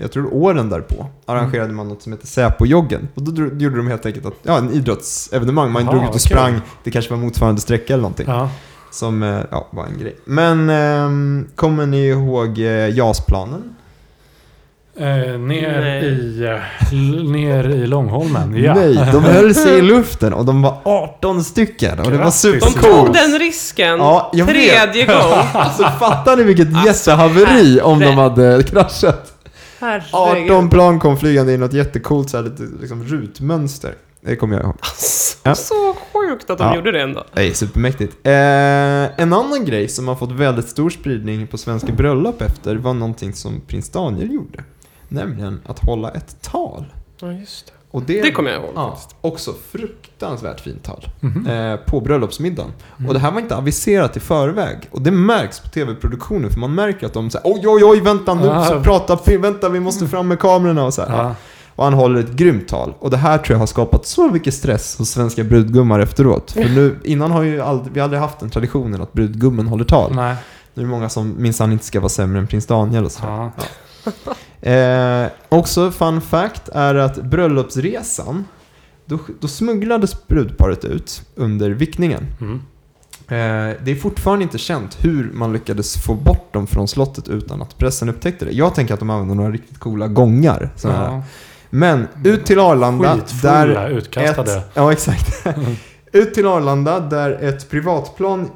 [0.00, 3.08] jag tror åren därpå, arrangerade man något som heter Säpo-joggen.
[3.14, 5.72] Och då gjorde de helt enkelt att, ja, en idrottsevenemang.
[5.72, 8.26] Man Jaha, drog ut och vad sprang, det kanske var motsvarande sträcka eller någonting.
[8.28, 8.50] Ja.
[8.90, 10.16] Som eh, ja, var en grej.
[10.24, 13.62] Men ehm, kommer ni ihåg eh, JAS-planen?
[15.00, 15.06] Eh,
[15.38, 16.04] ner, Nej.
[16.04, 18.56] i, eh, ner i Långholmen.
[18.56, 18.74] Ja.
[18.74, 22.42] Nej, de höll sig i luften och de var 18 stycken och det var Grattis.
[22.42, 23.06] De supercoolt.
[23.06, 25.38] tog den risken Ja, jag tredje gång.
[25.52, 29.32] Alltså fattar ni vilket Alltså, jättehaveri om de hade kraschat?
[29.80, 30.50] Herregud.
[30.50, 33.94] 18 plan kom flygande i något jättecoolt så här, lite liksom rutmönster.
[34.20, 34.76] Det kommer jag ihåg.
[35.42, 35.54] Ja.
[35.54, 36.76] Så sjukt att de Ja.
[36.76, 37.24] gjorde det ändå.
[37.34, 38.16] Är supermäktigt.
[38.26, 38.32] Eh,
[39.20, 43.32] en annan grej som har fått väldigt stor spridning på svenska bröllop efter var någonting
[43.32, 44.64] som prins Daniel gjorde.
[45.08, 46.84] Nämligen att hålla ett tal.
[47.20, 47.72] Ja, just det.
[47.90, 49.16] Och det, Det kommer jag ihåg Ja, faktiskt.
[49.20, 51.08] också fruktansvärt fint tal.
[51.20, 51.46] Mhm.
[51.46, 52.72] Eh, på bröllopsmiddagen.
[52.98, 53.08] Mm.
[53.08, 54.78] Och det här var inte aviserat i förväg.
[54.90, 58.34] Och det märks på tv-produktionen för man märker att de säger oj, oj, oj, vänta
[58.34, 58.64] nu, Ah.
[58.64, 61.22] så prata, vänta, vi måste fram med kamerorna och så här.
[61.22, 61.34] Ja.
[61.78, 62.94] Och han håller ett grymt tal.
[62.98, 66.50] Och det här tror jag har skapat så mycket stress hos svenska brudgummar efteråt.
[66.50, 70.14] För nu, innan har ju aldrig, vi aldrig haft den traditionen att brudgummen håller tal.
[70.14, 70.36] Nej.
[70.74, 73.24] Nu är det många som minsann inte ska vara sämre än prins Daniel och så.
[73.24, 73.52] Ja.
[74.70, 78.44] Eh, också fun fact är att bröllopsresan,
[79.04, 82.26] då, då smugglades brudparet ut under vickningen.
[82.40, 82.54] Mm.
[83.28, 87.62] Eh, det är fortfarande inte känt hur man lyckades få bort dem från slottet utan
[87.62, 88.52] att pressen upptäckte det.
[88.52, 90.70] Jag tänker att de använde några riktigt coola gångar.
[90.84, 90.90] här.
[90.92, 91.22] Ja.
[91.70, 94.56] Men ut till Arlanda, Skitfulla, där utkastade.
[94.56, 95.46] ett, ja, exakt.
[96.12, 98.50] ut till Arlanda där ett privatplan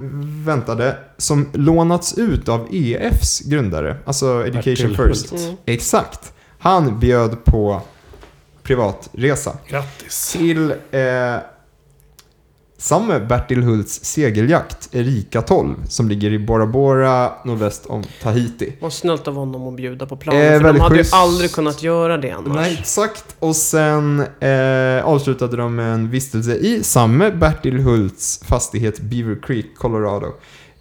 [0.45, 5.33] väntade som lånats ut av EFs grundare, alltså Education First.
[5.33, 5.57] Mm.
[5.65, 6.33] Exakt.
[6.59, 7.83] Han bjöd på
[8.63, 10.33] privatresa Grattis.
[10.33, 11.37] till eh,
[12.83, 18.73] samme Bertil Hults segeljakt, Erika 12, som ligger i Bora Bora nordväst om Tahiti.
[18.81, 20.43] Och snällt av honom att bjuda på planen.
[20.43, 21.15] Eh, för de hade ju schysst.
[21.15, 22.55] aldrig kunnat göra det annars.
[22.55, 23.37] Nej, exakt.
[23.39, 29.67] Och sen eh, avslutade de med en vistelse i samme Bertil Hults fastighet Beaver Creek,
[29.77, 30.27] Colorado.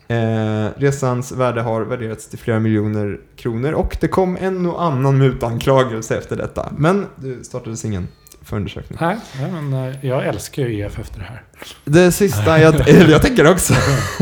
[0.08, 5.18] Eh, resans värde har värderats till flera miljoner kronor och det kom en och annan
[5.18, 6.72] mutanklagelse efter detta.
[6.78, 8.08] Men det startades ingen
[8.41, 8.99] förundersökning.
[9.01, 11.43] Nej, nej, men eh, jag älskar ju EF efter det här.
[11.85, 13.73] Det sista jag, jag tänker också.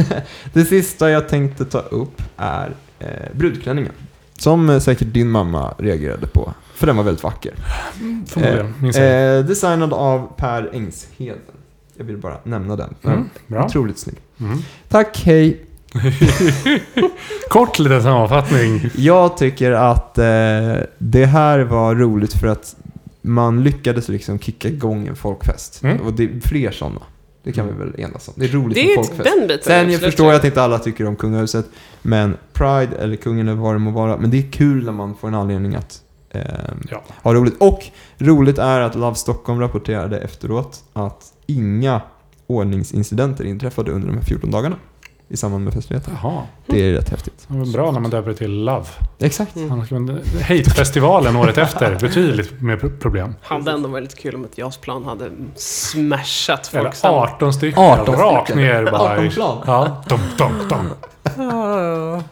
[0.54, 3.94] det sista jag tänkte ta upp är eh, brudklänningen.
[4.38, 6.54] Som eh, säkert din mamma reagerade på.
[6.76, 7.54] För den var väldigt vacker.
[8.28, 9.38] Förmodligen, minns jag.
[9.38, 11.38] Eh, designad av Per Engsheden.
[11.98, 12.96] Jag vill bara nämna den.
[13.04, 13.66] Mm, bra.
[13.66, 14.18] Otroligt snygg.
[14.40, 14.58] Mm.
[14.90, 15.66] Tack, hej.
[17.50, 18.90] Kort liten sammanfattning.
[18.96, 20.24] Jag tycker att eh,
[20.98, 22.76] det här var roligt för att
[23.30, 25.84] man lyckades liksom kicka igång en folkfest.
[25.84, 26.02] Mm.
[26.02, 27.02] Och det är fler sådana.
[27.44, 28.34] Det kan vi väl enas om.
[28.38, 29.20] Det är roligt Det med är folkfest.
[29.20, 29.64] ett, den biten.
[29.64, 31.66] Sen jag förstår jag att inte alla tycker om kungahuset.
[32.02, 34.18] Men Pride eller kungen eller vad det må vara.
[34.18, 36.02] Men det är kul när man får en anledning att
[36.32, 36.42] ehm,
[36.92, 37.04] Ja.
[37.24, 37.56] ha roligt.
[37.60, 37.84] Och
[38.18, 42.02] roligt är att Love Stockholm rapporterade efteråt att inga
[42.48, 44.76] ordningsincidenter inträffade under de här 14 dagarna.
[45.32, 46.14] I samband med festligheten.
[46.24, 47.46] Jaha, Det är rätt häftigt.
[47.48, 48.86] det var bra när man döper det till Love.
[49.20, 49.56] Exakt.
[49.56, 49.72] Mm.
[49.72, 53.36] Annars kan man- Hate-festivalen året efter, betydligt mer pro- problem.
[53.42, 57.12] Hade ändå varit kul om ett JAS-plan hade smashat Eller folk sen.
[57.12, 57.80] 18 stycken.
[57.84, 59.12] 18 rakt ner bara.
[59.14, 59.64] 18 plan.
[59.68, 62.24] Ja, dum, dum, dum.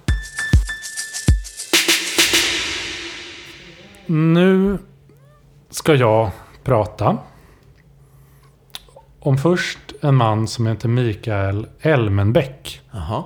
[4.06, 4.78] Nu
[5.70, 6.30] ska jag
[6.64, 7.18] prata
[9.20, 12.82] om först en man som heter Mikael Elmenbäck.
[12.92, 13.24] Jaha.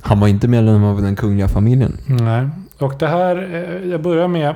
[0.00, 1.96] Han var inte medlem av den kungliga familjen.
[2.06, 2.48] Nej.
[2.78, 4.54] Och det här, eh, jag börjar med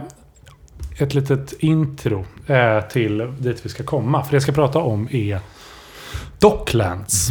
[0.99, 4.25] ett litet intro eh, till dit vi ska komma.
[4.25, 5.39] För det jag ska prata om är
[6.39, 7.31] Docklands.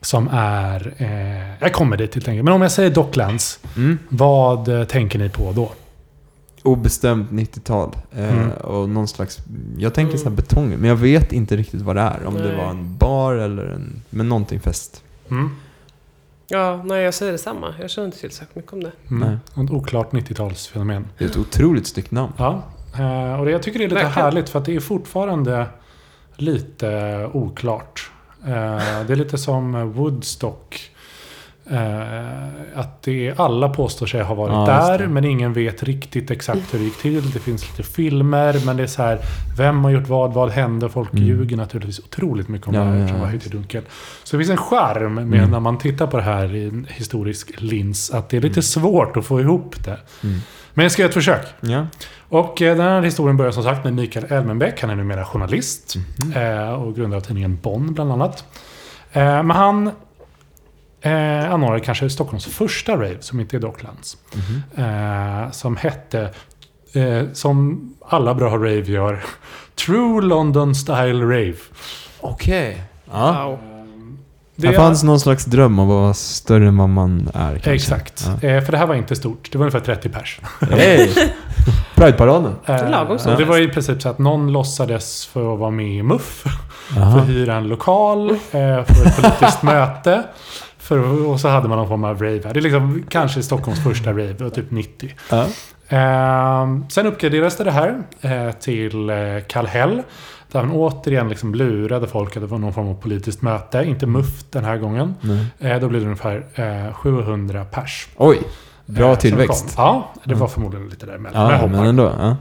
[0.00, 0.94] Som är...
[0.96, 2.44] Eh, jag kommer dit helt enkelt.
[2.44, 3.98] Men om jag säger Docklands, Mm.
[4.08, 5.72] vad eh, tänker ni på då?
[6.66, 7.96] Obestämt 90-tal.
[8.12, 8.50] Eh, Mm.
[8.50, 9.38] Och någon slags...
[9.78, 12.26] Jag tänker så här betong, men jag vet inte riktigt vad det är.
[12.26, 12.56] Om det Nej.
[12.56, 14.02] var en bar eller en...
[14.10, 15.02] Men någonting fest.
[15.30, 15.50] Mm.
[16.48, 17.74] Ja, nej jag säger detsamma.
[17.80, 18.92] Jag känner inte till särskilt mycket om det.
[19.10, 19.28] Mm.
[19.54, 19.64] Nej.
[19.64, 21.04] Ett oklart 90-talsfenomen.
[21.18, 22.32] Det är ett otroligt snyggt namn.
[22.38, 22.62] Ja,
[22.98, 24.24] eh, och det, jag tycker det är lite Verkligen.
[24.24, 25.66] härligt för att det är fortfarande
[26.36, 28.10] lite oklart.
[28.44, 28.48] Eh,
[29.06, 30.90] Det är lite som Woodstock.
[31.70, 35.08] Eh, Att det är, alla påstår sig ha varit Ja, där det.
[35.08, 37.30] men ingen vet riktigt exakt hur det gick till.
[37.30, 39.18] Det finns lite filmer men det är så här
[39.56, 40.32] Vem har gjort vad?
[40.34, 40.88] Vad hände?
[40.88, 41.24] Folk Mm.
[41.24, 43.24] ljuger naturligtvis otroligt mycket om Ja, det här ja, eftersom det ja.
[43.24, 43.82] var höjt i dunkel.
[44.24, 45.50] Så det finns en charm med Mm.
[45.50, 48.10] när man tittar på det här i en historisk lins.
[48.10, 49.98] Att det är lite svårt att få ihop det.
[50.22, 50.38] Mm.
[50.74, 51.46] Men jag ska göra ett försök.
[51.60, 51.86] Ja.
[52.28, 54.80] Och eh, den här historien börjar som sagt med Mikael Elmenbäck.
[54.80, 55.96] Han är numera journalist
[56.34, 58.44] eh, och grundare av tidningen Bonn bland annat.
[59.12, 59.90] Men han
[61.10, 64.16] eh, anordnade kanske Stockholms första rave som inte är Docklands.
[64.34, 64.84] Mhm.
[64.84, 66.20] Eh, som hette,
[66.92, 69.24] eh, som alla bra rave gör,
[69.86, 71.54] True London Style Rave.
[72.20, 72.82] Okej.
[73.12, 73.44] Ja.
[73.44, 73.52] Wow.
[73.52, 73.58] Eh,
[74.56, 77.70] Det fanns någon slags dröm om att vara större än vad man är kanske.
[77.74, 78.30] Exakt.
[78.42, 78.48] Ja.
[78.48, 79.48] Eh, för det här var inte stort.
[79.52, 80.40] Det var ungefär 30 pers.
[80.70, 81.12] Hej!
[81.94, 82.54] Prideparaden.
[82.66, 83.36] Eh, lagom så så.
[83.36, 86.44] det var i princip så att någon låtsades för att vara med i MUF.
[86.88, 87.20] för Jaha.
[87.20, 90.22] att hyra en lokal, eh, för ett politiskt möte.
[90.88, 92.54] För, och så hade man någon form av rave här.
[92.54, 95.10] Det är liksom kanske Stockholms första rave, det var typ 90.
[95.30, 95.46] Ja.
[95.88, 99.16] Eh, sen uppgraderades det, här eh, till eh,
[99.48, 100.02] Kallhäll.
[100.52, 103.84] Där man återigen liksom lurade folk att det var någon form av politiskt möte.
[103.86, 105.14] Inte MUF den här gången.
[105.58, 106.46] Eh, då blev det ungefär
[106.88, 108.08] eh, 700 pers.
[108.16, 108.38] Oj.
[108.86, 109.74] Bra eh, tillväxt.
[109.76, 110.48] Ja, det var Mm.
[110.48, 111.50] förmodligen lite däremellan.
[111.60, 112.12] Ja, men ändå.
[112.18, 112.36] Ja.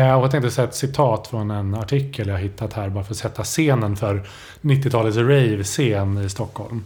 [0.00, 3.12] Eh, Och jag tänkte säga ett citat från en artikel jag hittat här bara för
[3.12, 4.22] att sätta scenen för
[4.60, 6.84] 90-talets rave-scen i Stockholm.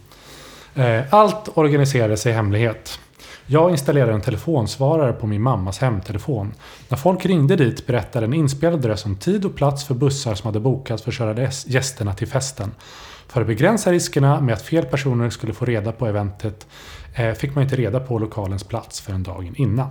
[0.74, 2.98] Eh, allt organiserades i hemlighet.
[3.46, 6.54] Jag installerade en telefonsvarare på min mammas hemtelefon.
[6.88, 10.48] När folk ringde dit berättade en inspelad röst om tid och plats för bussar som
[10.48, 12.74] hade bokats för att köra gästerna till festen.
[13.28, 16.66] För att begränsa riskerna med att fel personer skulle få reda på eventet
[17.14, 19.90] eh, fick man inte reda på lokalens plats förrän dagen innan.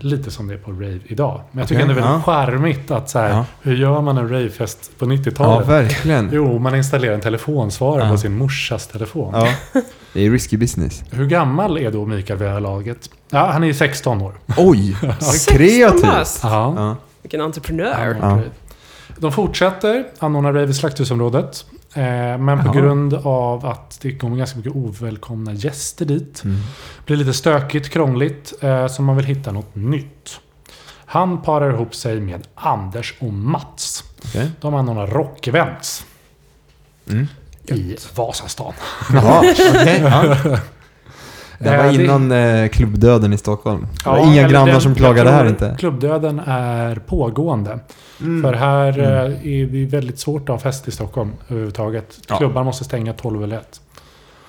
[0.00, 1.40] Lite som det är på rave idag.
[1.50, 2.32] Men jag tycker ändå det är väldigt ja.
[2.32, 3.44] charmigt att så här, Ja.
[3.62, 5.68] hur gör man en ravefest på ja, 90-talet?
[5.68, 6.30] verkligen.
[6.32, 8.10] jo, man installerar en telefonsvarare Ja.
[8.12, 9.34] på sin morsas telefon.
[9.34, 9.80] Ja.
[10.12, 11.02] Det är risky business.
[11.10, 13.10] Hur gammal är då Mikael vid det här laget?
[13.30, 14.34] Ja, han är 16 år.
[14.56, 14.96] Oj!
[15.02, 16.40] Vad 16 kreativt!
[16.42, 16.74] Ja.
[16.76, 16.96] Ja.
[17.22, 18.16] Vilken entreprenör.
[18.20, 18.40] Ja.
[19.18, 21.64] De fortsätter anordna rave i Slakthusområdet.
[21.94, 22.74] Eh, men på Jaha.
[22.74, 26.44] grund av att det kommer ganska mycket ovälkomna gäster dit.
[26.44, 26.56] Mm.
[27.06, 28.52] blir lite stökigt, krångligt.
[28.60, 30.40] Eh, så man vill hitta något nytt.
[31.06, 34.04] Han parar ihop sig med Anders och Mats.
[34.24, 34.50] Okej.
[34.60, 36.06] De anordnar rockevents
[37.10, 37.26] Mm.
[37.66, 38.72] i Vasastan.
[39.12, 39.44] Jaha.
[40.00, 40.36] Ja.
[41.62, 43.86] Det här Eh, var det- innan eh, klubbdöden i Stockholm.
[44.04, 45.76] Det var Ja, inga eller grannar den- som klagade här inte.
[45.78, 47.78] Klubbdöden är pågående.
[48.20, 48.42] Mm.
[48.42, 49.32] För här Mm.
[49.32, 52.20] eh, är det väldigt svårt att ha fest i Stockholm överhuvudtaget.
[52.28, 52.36] Ja.
[52.36, 53.80] Klubbar måste stänga 12 eller 1.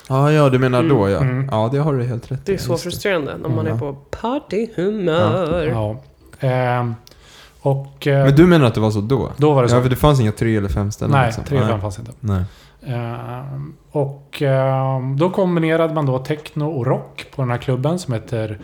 [0.09, 1.17] Ja, ja, du menar då ja.
[1.19, 1.47] Mm.
[1.51, 2.59] Ja, det har du helt rätt Det är i.
[2.59, 3.73] så frustrerande när man Ja.
[3.73, 5.67] är på partyhumör.
[5.67, 5.95] Ja.
[6.39, 6.95] Ehm,
[7.61, 9.29] och eh, Men du menar att det var så då?
[9.37, 9.75] då var det så.
[9.75, 11.43] Ja, för det fanns inga tre eller fem ställen Nej, liksom.
[11.43, 11.71] 3 och Nej.
[11.71, 12.11] 5 fanns inte.
[12.19, 12.43] Nej.
[12.87, 18.13] Ehm, och ehm, då kombinerade man då techno och rock på den här klubben som
[18.13, 18.59] heter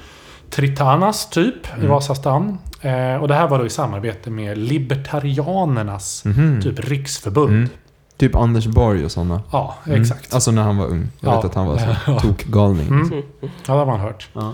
[0.49, 1.89] Tritanas typ i Mm.
[1.89, 2.57] Vasastan.
[2.82, 6.61] Eh, och det här var då i samarbete med Libertarianernas Mhm.
[6.61, 7.49] typ riksförbund.
[7.49, 7.70] Mm.
[8.17, 9.41] Typ Anders Borg och sådana.
[9.51, 10.01] Ja, Mm.
[10.01, 10.34] exakt.
[10.34, 11.07] Alltså när han var ung.
[11.20, 11.36] Jag Ja.
[11.36, 12.88] vet att han var så tokgalning.
[12.88, 13.07] Mm.
[13.11, 13.24] Mm.
[13.41, 14.30] Ja, det har man hört.
[14.34, 14.53] Ja.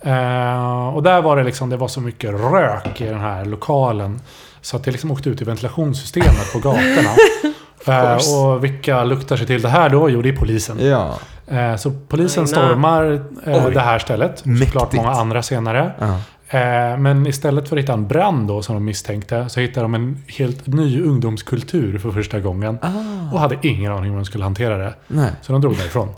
[0.00, 4.20] Eh, och där var det liksom, det var så mycket rök i den här lokalen.
[4.60, 7.10] Så att det liksom åkte ut i ventilationssystemet på gatorna.
[7.86, 10.10] Eh, och vilka luktar sig till det här då?
[10.10, 10.86] Jo, det är polisen.
[10.86, 11.18] Ja.
[11.46, 13.12] Eh, så polisen Nej, stormar
[13.46, 14.32] eh, det här stället.
[14.32, 15.02] Och såklart Mäktigt.
[15.02, 15.92] många andra senare.
[15.98, 16.18] ja.
[16.58, 19.94] Eh, men istället för att hitta en brand då, som de misstänkte, så hittade de
[19.94, 22.78] en helt ny ungdomskultur för första gången.
[22.82, 23.32] Ah.
[23.32, 24.94] Och hade ingen aning om hur de skulle hantera det.
[25.08, 25.30] Nej.
[25.42, 26.08] Så de drog därifrån.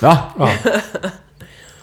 [0.00, 0.18] Va?
[0.38, 0.48] Ja,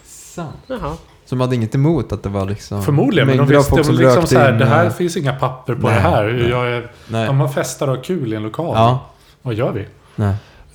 [0.04, 0.56] Sant.
[0.66, 0.96] Jaha.
[1.24, 2.82] Så de hade inget emot att det var liksom...
[2.82, 3.28] förmodligen.
[3.28, 5.94] Men de visste som liksom så här, in, det här finns inga papper på nej,
[5.94, 6.24] det här.
[6.24, 6.48] nej.
[6.48, 7.26] Jag är, Nej.
[7.26, 8.72] de har festar och kul i en lokal.
[8.76, 9.06] Ja.
[9.48, 9.86] Vad gör vi?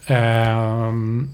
[0.05, 1.29] Ehm,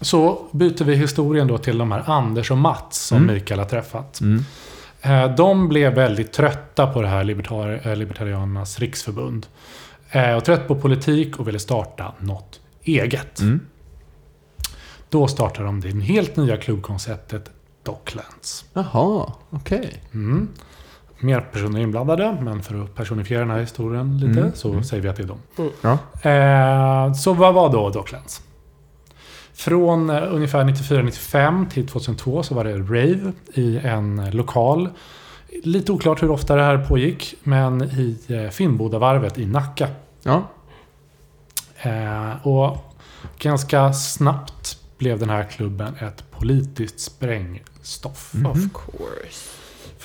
[0.00, 3.34] så byter vi historien då till de här Anders och Mats som Mm.
[3.34, 4.20] Mikael har träffat.
[4.20, 4.44] Mm.
[5.00, 9.46] Eh, De blev väldigt trötta på det här libertar eh, Libertarianernas riksförbund.
[10.10, 13.40] Eh, Och trött på politik och ville starta något eget.
[13.40, 13.60] Mm.
[15.10, 17.50] Då startade de det helt nya klubbkonceptet
[17.82, 18.64] Docklands.
[18.72, 20.02] Jaha, okej.
[20.14, 20.48] Mm.
[21.20, 24.52] Mer personer inblandade, men för att personifiera den här historien lite Mm.
[24.54, 24.84] så Mm.
[24.84, 25.70] säger vi att det är dem.
[25.80, 25.98] Ja.
[26.30, 28.42] Eh, så vad var då Docklands?
[29.54, 34.88] Från eh, ungefär 94-95 till 2002 så var det rave i en lokal.
[35.64, 39.88] Lite oklart hur ofta det här pågick, men i eh, Finnbodavarvet i Nacka.
[40.22, 40.42] Ja.
[41.82, 42.94] Eh, och
[43.38, 48.34] ganska snabbt blev den här klubben ett politiskt sprängstoff.
[48.34, 48.46] Mhm.
[48.46, 49.50] Of course.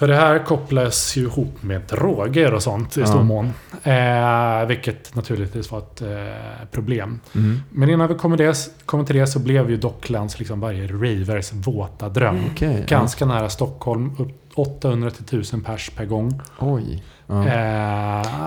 [0.01, 3.05] För det här kopplas ju ihop med droger och sånt i Ja.
[3.05, 3.53] stor mån.
[3.83, 7.19] Eh, vilket naturligtvis var ett eh, problem.
[7.35, 7.59] Mm.
[7.69, 11.53] Men innan vi kommer, det, kommer till det så blev ju Docklands liksom varje ravers
[11.53, 12.39] våta dröm.
[12.51, 12.85] Okej.
[12.87, 16.41] Ganska nära Stockholm, upp 800 till 1000 pers per gång.
[16.59, 16.65] Ja.
[16.73, 17.03] Oj.
[17.27, 17.39] Ja.
[17.39, 17.43] Eh,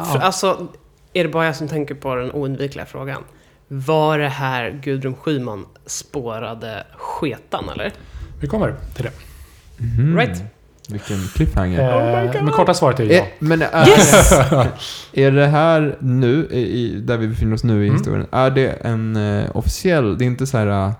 [0.05, 0.21] För, ja.
[0.21, 0.67] alltså,
[1.13, 3.23] är det bara jag som tänker på den oundvikliga frågan?
[3.69, 7.93] Var det här Gudrun Schyman spårade sketan eller?
[8.41, 9.13] Vi kommer till det.
[9.85, 10.17] Mhm.
[10.17, 10.43] Right.
[10.89, 11.81] Vilken cliffhanger.
[11.81, 12.43] Oh Eh, God.
[12.43, 13.13] men korta svaret är ja.
[13.19, 14.33] Eh, men är, Yes!
[15.13, 17.95] är det här nu, i, där vi befinner oss nu i Mm.
[17.99, 20.93] historien, är det en eh, officiell, det är inte så här uh,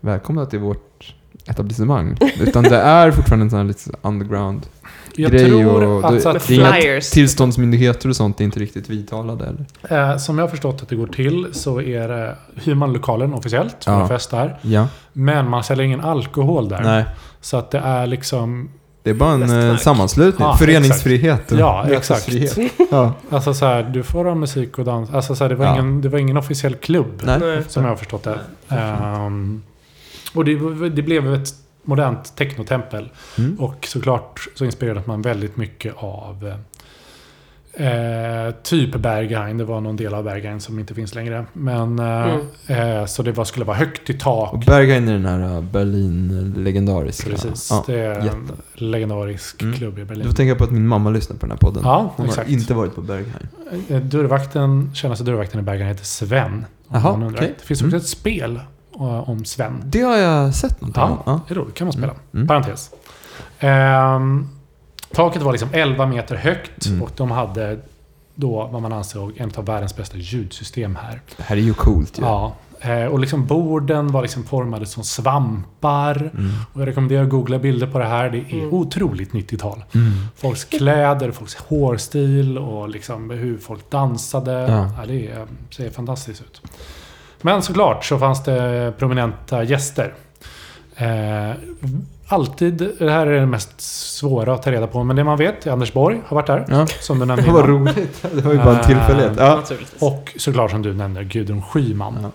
[0.00, 1.14] välkomna till vårt
[1.46, 4.66] etablissemang, utan det är fortfarande en sån här lite underground
[5.16, 7.10] Jag grej tror och att, det- att det är inga flyers.
[7.10, 9.44] tillståndsmyndigheter och sånt är inte riktigt vidtalade
[9.88, 10.10] eller?
[10.10, 13.34] eh, som jag har förstått att det går till så är det, hyr man lokalen
[13.34, 14.02] officiellt för Ja.
[14.02, 14.58] en fest där.
[14.62, 14.88] Ja.
[15.12, 16.80] Men man säljer ingen alkohol där.
[16.82, 17.04] Nej.
[17.40, 18.70] Så att det är liksom...
[19.08, 20.48] Det är bara en Mest eh, sammanslutning.
[20.48, 22.58] Ja, Föreningsfrihet och Ja, mötesfrihet.
[22.90, 23.12] Ja.
[23.30, 25.10] Alltså så här, du får ha musik och dans.
[25.10, 25.72] Alltså så här, det, var Ja.
[25.74, 27.22] ingen, det var ingen officiell klubb.
[27.24, 27.64] Nej.
[27.68, 28.38] Som jag har förstått det.
[28.68, 29.62] Ehm,
[30.34, 30.54] och det,
[30.88, 31.48] det blev ett
[31.82, 33.10] modernt technotempel.
[33.38, 33.60] Mm.
[33.60, 36.54] Och såklart så inspirerades man väldigt mycket av
[37.78, 39.58] eh, typ Berghain.
[39.58, 41.44] Det var någon del av Berghain som inte finns längre.
[41.52, 42.36] Men eh,
[42.98, 44.52] eh, så det var, skulle vara högt i tak.
[44.52, 47.30] Och Berghain är den här uh, Berlin-legendariska.
[47.30, 47.68] Precis.
[47.70, 47.84] Ja.
[47.86, 49.74] det är en legendarisk Mm.
[49.74, 50.26] klubb i Berlin.
[50.26, 51.82] Du tänker på att min mamma lyssnar på den här podden.
[51.84, 52.46] Ja, Hon exakt.
[52.48, 53.48] har inte varit på Berghain.
[53.88, 56.64] Eh, Dörrvakten, kännaste dörrvakten i Berghain heter Sven.
[56.88, 57.30] undrar.
[57.30, 57.54] okej.
[57.60, 57.98] Det finns också Mm.
[57.98, 58.60] ett spel
[59.00, 59.82] eh, om Sven.
[59.84, 61.18] Det har jag sett någonting om.
[61.26, 61.74] Ja, det är roligt.
[61.74, 62.12] kan man spela.
[62.34, 62.46] Mm.
[62.46, 62.90] Parentes.
[65.12, 67.02] Taket var liksom 11 meter högt Mm.
[67.02, 67.78] och de hade
[68.34, 71.20] då vad man ansåg en av världens bästa ljudsystem här.
[71.36, 72.22] Det här är ju coolt ju.
[72.22, 72.54] Ja.
[72.80, 76.16] Eh, och liksom borden var liksom formade som svampar.
[76.34, 76.50] Mm.
[76.72, 78.30] Och jag rekommenderar att googla bilder på det här.
[78.30, 78.74] Det är Mm.
[78.74, 79.84] otroligt 90-tal.
[79.94, 80.12] Mm.
[80.36, 84.52] Folks kläder, folks hårstil och liksom hur folk dansade.
[84.52, 84.90] Ja.
[84.98, 85.06] Ja.
[85.06, 86.62] det är, ser fantastiskt ut.
[87.42, 90.14] Men såklart så fanns det prominenta gäster.
[90.98, 91.56] Eh,
[92.28, 95.66] alltid, det här är det mest svåra att ta reda på, men det man vet
[95.66, 96.64] är Anders Borg har varit där.
[96.68, 96.86] Ja.
[97.00, 97.70] Som du nämnde Det var innan.
[97.86, 98.22] roligt.
[98.34, 99.32] Det var ju bara en Eh, tillfällighet.
[99.38, 99.62] Ja.
[100.00, 102.18] Och såklart som du nämnde, Gudrun Schyman.
[102.22, 102.30] Ja.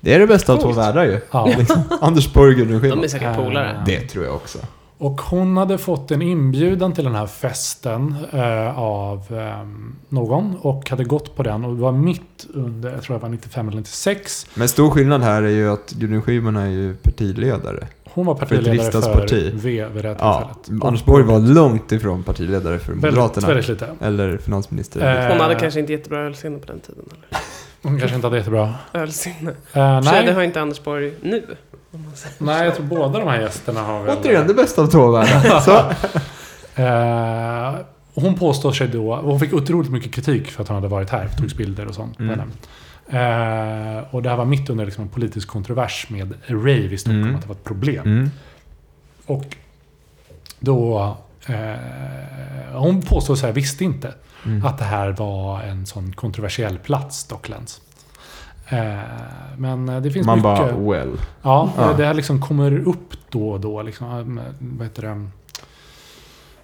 [0.00, 1.20] Det är det bästa av två världar ju.
[1.30, 1.46] Ja.
[1.58, 1.82] Liksom.
[2.00, 3.04] Anders Borg och Gudrun De Schyman.
[3.04, 3.70] är säkert polare.
[3.70, 4.58] Eh, Det tror jag också.
[4.98, 9.66] Och hon hade fått en inbjudan till den här festen eh, av eh,
[10.08, 13.28] någon och hade gått på den och det var mitt under, jag tror det var
[13.28, 14.46] 95 eller 96.
[14.54, 17.86] Men stor skillnad här är ju att Gudrun Schyman är ju partiledare.
[18.14, 19.50] Hon var partiledare för.
[19.54, 20.84] V vid det här Ja, tillfället.
[20.84, 23.46] Anders Borg var långt ifrån partiledare för väldigt, Moderaterna.
[23.48, 23.88] väldigt lite.
[24.00, 25.20] Eller finansminister.
[25.24, 27.04] Eh, Hon hade kanske inte jättebra ölsinne på den tiden.
[27.10, 27.40] Eller?
[27.82, 28.74] Hon kanske inte hade jättebra.
[28.92, 29.50] Ölsinne.
[29.50, 30.02] Eh, Nej.
[30.02, 31.42] Det nej, har inte Anders Borg nu.
[31.90, 32.34] om man säger.
[32.38, 34.16] nej, jag tror båda de här gästerna har väl...
[34.18, 35.60] Återigen, det bästa av två världar.
[35.60, 35.76] Så.
[36.82, 37.74] Eh,
[38.14, 41.28] hon påstår sig då, hon fick otroligt mycket kritik för att hon hade varit här,
[41.38, 42.18] togs bilder och sånt.
[42.18, 42.40] Mm.
[43.08, 47.22] Eh, och det här var mitt under liksom en politisk kontrovers med rave i Stockholm,
[47.22, 47.34] Mm.
[47.36, 48.06] att det var ett problem.
[48.06, 48.30] Mm.
[49.26, 49.56] Och
[50.60, 51.16] då...
[51.46, 51.74] Eh,
[52.72, 54.14] hon påstår sig visste inte
[54.46, 54.66] Mm.
[54.66, 57.80] att det här var en sån kontroversiell plats, Docklands.
[58.68, 58.96] Eh,
[59.56, 60.42] men det finns Man mycket...
[60.44, 61.20] bara, well.
[61.42, 61.92] Ja, Ja.
[61.96, 63.82] det här liksom kommer upp då och då.
[63.82, 65.28] Liksom, eh, vad heter det?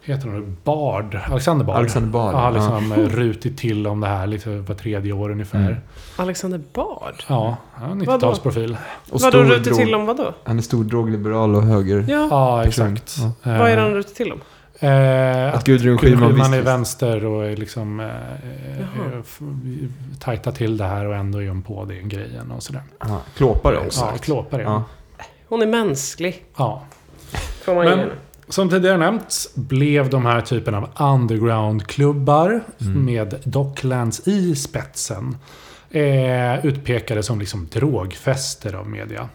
[0.03, 1.19] Heter hon Bard?
[1.31, 1.77] Alexander Bard.
[1.77, 2.35] Alexander Bard.
[2.35, 2.51] Ja, ja.
[2.51, 5.59] liksom eh, rutit till om det här liksom var tredje år ungefär.
[5.59, 5.77] Mm.
[6.17, 7.15] Alexander Bard?
[7.29, 8.77] Ja, ja, 90-talsprofil.
[9.11, 10.35] Och Vadå stor rutit drog- till om vadå?
[10.45, 12.05] Han är stor drogliberal och höger.
[12.09, 12.27] Ja.
[12.31, 13.17] Ja, exakt.
[13.45, 13.51] Ja.
[13.53, 14.41] Eh, Vad är han rutit till om?
[14.79, 18.01] Eh, Att att Gudrun Schyman Schyman är vänster och är liksom...
[18.01, 19.41] Eh, eh, f-
[20.21, 22.83] tajta till det här och ändå är hon på den grejen och sådär.
[23.01, 24.01] Ja, klåpare också.
[24.01, 24.83] Ja, klåpar är Ja.
[25.49, 25.63] hon.
[25.63, 26.45] Är mänsklig.
[26.57, 26.83] Ja.
[27.65, 28.11] Får man Men-.
[28.51, 30.89] Som tidigare nämnts blev de här typen av
[31.65, 33.05] underground-klubbar Mm.
[33.05, 35.37] med Docklands i spetsen
[35.91, 39.29] eh, utpekade som liksom drogfester av media.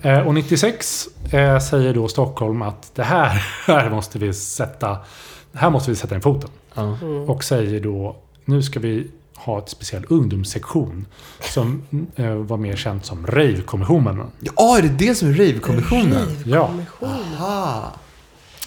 [0.00, 3.28] Eh, och 96 eh, säger då Stockholm att det här,
[3.66, 4.98] här måste vi sätta
[5.52, 6.50] här måste vi sätta in foten.
[6.74, 6.82] Ja.
[7.02, 7.30] Mm.
[7.30, 11.06] Och säger då nu ska vi ha ett speciell ungdomssektion
[11.40, 11.82] som
[12.16, 14.22] eh, var mer känt som Rave-kommissionen.
[14.40, 16.28] Ja, är det det som är rave-kommissionen?
[16.44, 16.66] Ja.
[16.66, 17.08] Kommission.
[17.38, 17.92] Aha.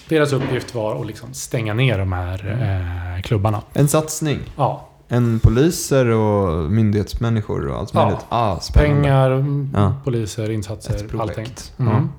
[0.10, 2.58] Deras uppgift var att liksom stänga ner de här
[3.16, 3.62] eh, klubbarna.
[3.74, 4.40] En satsning.
[4.56, 4.86] Ja.
[5.10, 8.04] Än poliser och myndighetsmänniskor och allt Ja.
[8.04, 8.26] möjligt?
[8.30, 9.02] Ah, spännande.
[9.02, 9.94] Pengar, mm, Ja.
[10.04, 11.30] poliser, insatser, Ett projekt.
[11.40, 11.54] allting.
[11.78, 11.84] Ja.
[11.86, 12.10] Mm.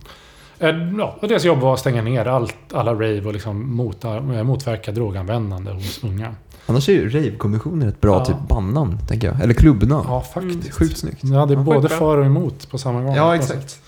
[0.59, 4.16] Eh, Ja, och deras jobb var att stänga ner allt, alla rave och liksom mota,
[4.16, 6.34] eh, motverka droganvändande hos unga.
[6.66, 8.24] Annars är ju Rave-kommissionen ett bra Ja.
[8.24, 9.41] typ bandnamn, tänker jag.
[9.43, 10.05] Eller klubbnamn.
[10.09, 10.72] Ja, faktiskt.
[10.74, 11.18] Sjukt snyggt.
[11.22, 13.14] Ja, det är Ja, både för och emot på samma gång.
[13.14, 13.80] Ja, exakt.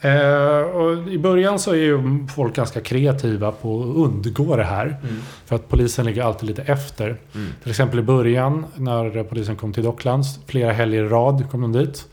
[0.00, 4.96] Eh, och I början så är ju folk ganska kreativa på att undgå det här.
[5.44, 7.06] För att polisen ligger alltid lite efter.
[7.34, 7.48] Mm.
[7.62, 11.72] Till exempel i början när polisen kom till Docklands, flera helger i rad kom de
[11.72, 12.08] dit.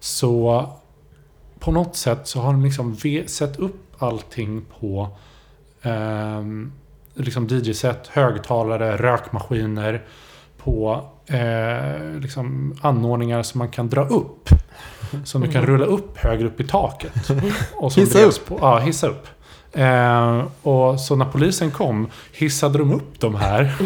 [0.00, 0.66] Så
[1.58, 2.96] på något sätt så har de liksom
[3.26, 5.08] sett upp allting på
[5.82, 6.72] ehm,
[7.14, 10.02] liksom DJ-set, högtalare, rökmaskiner
[10.58, 14.48] på eh, liksom anordningar som man kan dra upp.
[15.24, 17.12] Som du kan rulla upp högre upp i taket.
[17.76, 19.26] Och som Hissa drevs På, ja, hissa upp.
[19.72, 23.72] Eh, och så när polisen kom hissade de upp de här.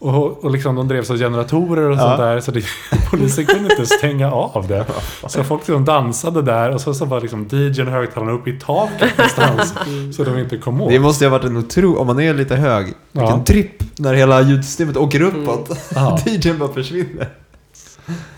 [0.00, 2.00] Och, och liksom de drevs av generatorer och Ja.
[2.00, 2.40] sånt där.
[2.40, 2.62] Så det,
[3.10, 4.84] polisen kunde inte stänga av det.
[5.28, 9.18] Så folk liksom dansade där och så, så var liksom DJn högtalarna uppe i taket
[9.18, 9.74] någonstans.
[10.16, 10.90] så de inte kom åt.
[10.90, 13.44] Det måste ju ha varit en otro, om man är lite hög, vilken Ja.
[13.44, 15.78] tripp när hela ljudsystemet åker uppåt.
[15.94, 16.18] Ja.
[16.26, 17.28] DJn bara försvinner.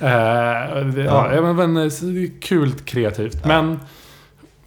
[0.01, 1.35] Eh, det, ja.
[1.35, 1.53] Ja.
[1.53, 1.91] men, eh,
[2.41, 3.45] kul kreativt.
[3.45, 3.81] Men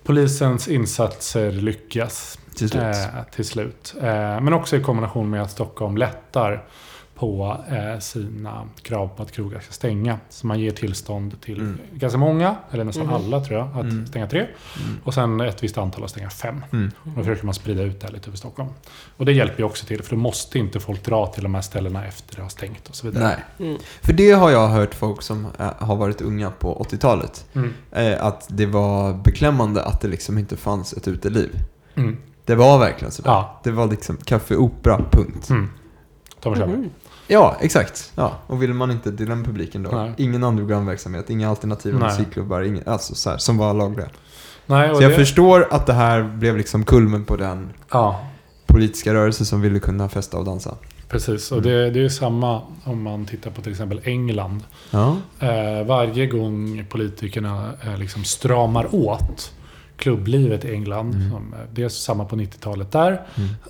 [0.04, 2.82] polisens insatser lyckas Till slut.
[2.84, 3.96] eh, till slut.
[4.02, 4.08] Eh,
[4.42, 6.64] men också i kombination med att Stockholm lättar
[7.16, 10.20] på eh, sina krav på att krogar ska stänga.
[10.30, 11.80] Så man ger tillstånd till Mm.
[11.94, 13.14] ganska många, eller nästan Mhm.
[13.16, 14.08] alla tror jag, att Mm.
[14.08, 14.40] stänga tre.
[14.40, 14.98] Mm.
[15.04, 16.64] Och sen ett visst antal att stänga fem.
[16.72, 16.92] Mm.
[17.04, 18.70] Och då försöker man sprida ut det här lite över Stockholm.
[19.18, 21.62] Och det hjälper ju också till, för då måste inte folk dra till de här
[21.62, 23.24] ställena efter det har stängt och så vidare.
[23.60, 23.68] Nej.
[23.70, 23.82] Mm.
[24.02, 27.46] För det har jag hört folk som eh, har varit unga på 80-talet.
[27.54, 27.74] Mm.
[27.92, 31.60] Eh, att det var beklämmande att det liksom inte fanns ett uteliv.
[31.96, 32.18] Mm.
[32.46, 33.30] Det var verkligen sådär.
[33.32, 33.60] Ja.
[33.64, 35.50] Det var liksom kaffe, opera, punkt.
[35.50, 35.70] Mm.
[36.40, 36.90] Ta och kör.
[37.34, 38.12] Ja, exakt.
[38.16, 38.32] Ja.
[38.48, 39.92] Och vill man inte till den publiken då?
[39.92, 40.14] Nej.
[40.18, 42.08] Ingen underground-verksamhet, inga alternativa Nej.
[42.10, 44.08] musikklubbar, ingen, alltså så här, som var lagliga.
[44.66, 48.20] Nej, Så jag det, förstår att det här blev liksom kulmen på den Ja,
[48.66, 50.76] politiska rörelse som ville kunna festa och dansa.
[51.08, 51.52] precis.
[51.52, 51.70] Och Mm.
[51.70, 54.64] det, det är samma om man tittar på till exempel England.
[54.92, 55.18] Ja.
[55.40, 59.52] Eh, varje gång politikerna eh, liksom stramar åt
[59.98, 61.30] klubblivet i England, Mm.
[61.32, 63.22] som, eh, dels samma på 90-talet där,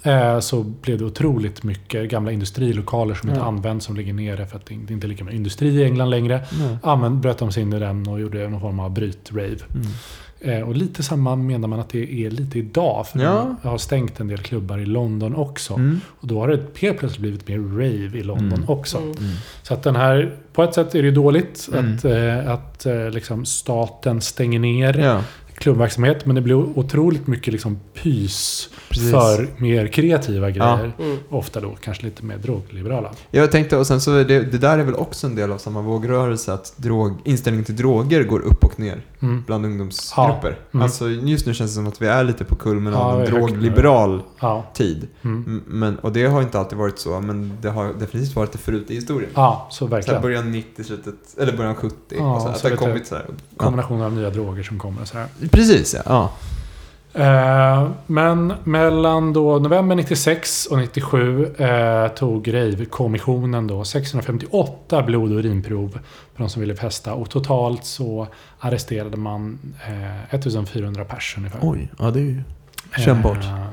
[0.04, 0.34] Mm.
[0.36, 3.46] eh, så blev det otroligt mycket gamla industrilokaler som inte Ja.
[3.48, 6.10] används, som ligger nere för att det det är inte lika med industri i England
[6.10, 6.42] längre.
[6.84, 9.58] Ja, men bröt de sig in i den och gjorde någon form av bryt-rave.
[9.74, 9.88] Mm.
[10.40, 13.08] Eh, och lite samma menar man att det är lite idag.
[13.08, 13.56] För Ja.
[13.62, 15.74] de har stängt en del klubbar i London också.
[15.74, 16.02] Mm.
[16.08, 18.70] Och då har det helt plötsligt blivit mer rave i London Mm.
[18.70, 18.98] också.
[18.98, 19.12] Mm.
[19.12, 19.32] Mm.
[19.64, 21.96] Så att den här, på ett sätt är det dåligt Mm.
[21.96, 25.22] att, eh, att eh, liksom staten stänger ner Ja,
[25.64, 26.26] klubbverksamhet.
[26.26, 29.12] Men det blir otroligt mycket liksom pys precis.
[29.12, 30.92] för mer kreativa grejer.
[31.00, 31.18] Mm.
[31.30, 33.12] Ofta då kanske lite mer drogliberala.
[33.32, 35.82] Jag tänkte, och sen så det, det där är väl också en del av samma
[35.82, 39.44] vågrörelse, att drog, inställningen till droger går upp och ner Mm.
[39.48, 40.50] bland ungdomsgrupper.
[40.60, 40.66] Ja.
[40.74, 40.84] Mm.
[40.84, 43.26] Alltså just nu känns det som att vi är lite på kulmen Ja, av vi
[43.28, 44.66] en drogliberal Ja.
[44.74, 45.08] tid.
[45.22, 45.62] Mm.
[45.68, 48.92] Men, och det har inte alltid varit så, men det har definitivt varit det förut
[48.92, 49.30] i historien.
[49.34, 50.22] ja, så Så verkligen.
[50.22, 51.96] början 90, slutet, eller början 70.
[52.10, 53.26] Ja, och så här, så att det har kommit så här.
[53.30, 53.34] Ja.
[53.58, 55.28] Kombinationer av nya droger som kommer och så här.
[55.54, 56.32] Precis ja.
[57.14, 65.38] Eh, men mellan då november 96 och 97 eh, tog Rave-kommissionen då 658 blod och
[65.38, 66.00] urinprov
[66.36, 67.14] på de som ville festa.
[67.14, 68.28] Och totalt så
[68.60, 71.60] arresterade man eh, 1400 pers ungefär.
[71.62, 72.44] Oj, ja det är ju
[72.98, 73.44] kännbart.
[73.44, 73.68] Eh,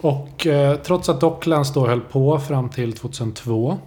[0.00, 3.78] och eh, trots att Docklands då höll på fram till 2002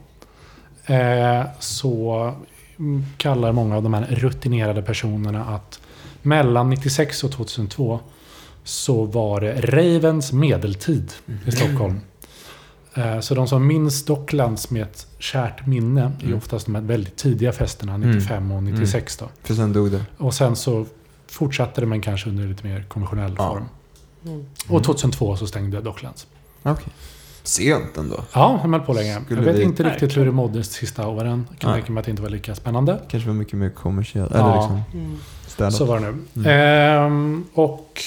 [0.85, 2.33] eh, så
[2.79, 5.78] mm, kallar många av de här rutinerade personerna att
[6.21, 7.99] mellan 96 och 2002
[8.63, 11.13] så var det ravens medeltid
[11.45, 11.99] i Stockholm.
[12.93, 16.37] Eh, Så de som minns Docklands med ett kärt minne är Mm.
[16.37, 19.29] oftast de här väldigt tidiga festerna, 95 och 96 då.
[19.43, 20.05] För sen dog det.
[20.17, 20.85] Och sen så
[21.27, 23.47] fortsatte det men kanske under lite mer konventionell Ja.
[23.51, 23.65] form.
[24.25, 24.45] Mm.
[24.69, 26.27] Och 2002 så stängde Docklands.
[26.63, 26.93] Okej.
[27.43, 28.23] Sent ändå.
[28.33, 29.21] Ja, de höll på länge.
[29.25, 31.47] Skulle jag vet vi- inte riktigt hur det mådde de sista åren.
[31.49, 31.79] Jag kan Nej.
[31.81, 32.99] tänka mig att det inte var lika spännande.
[33.09, 34.31] Kanske var mycket mer kommersiellt.
[34.33, 34.39] Ja.
[34.39, 35.17] Eller liksom Mm.
[35.59, 35.73] Städat.
[35.73, 36.17] Så var det nu.
[36.35, 37.05] Mm.
[37.05, 38.01] Ehm, och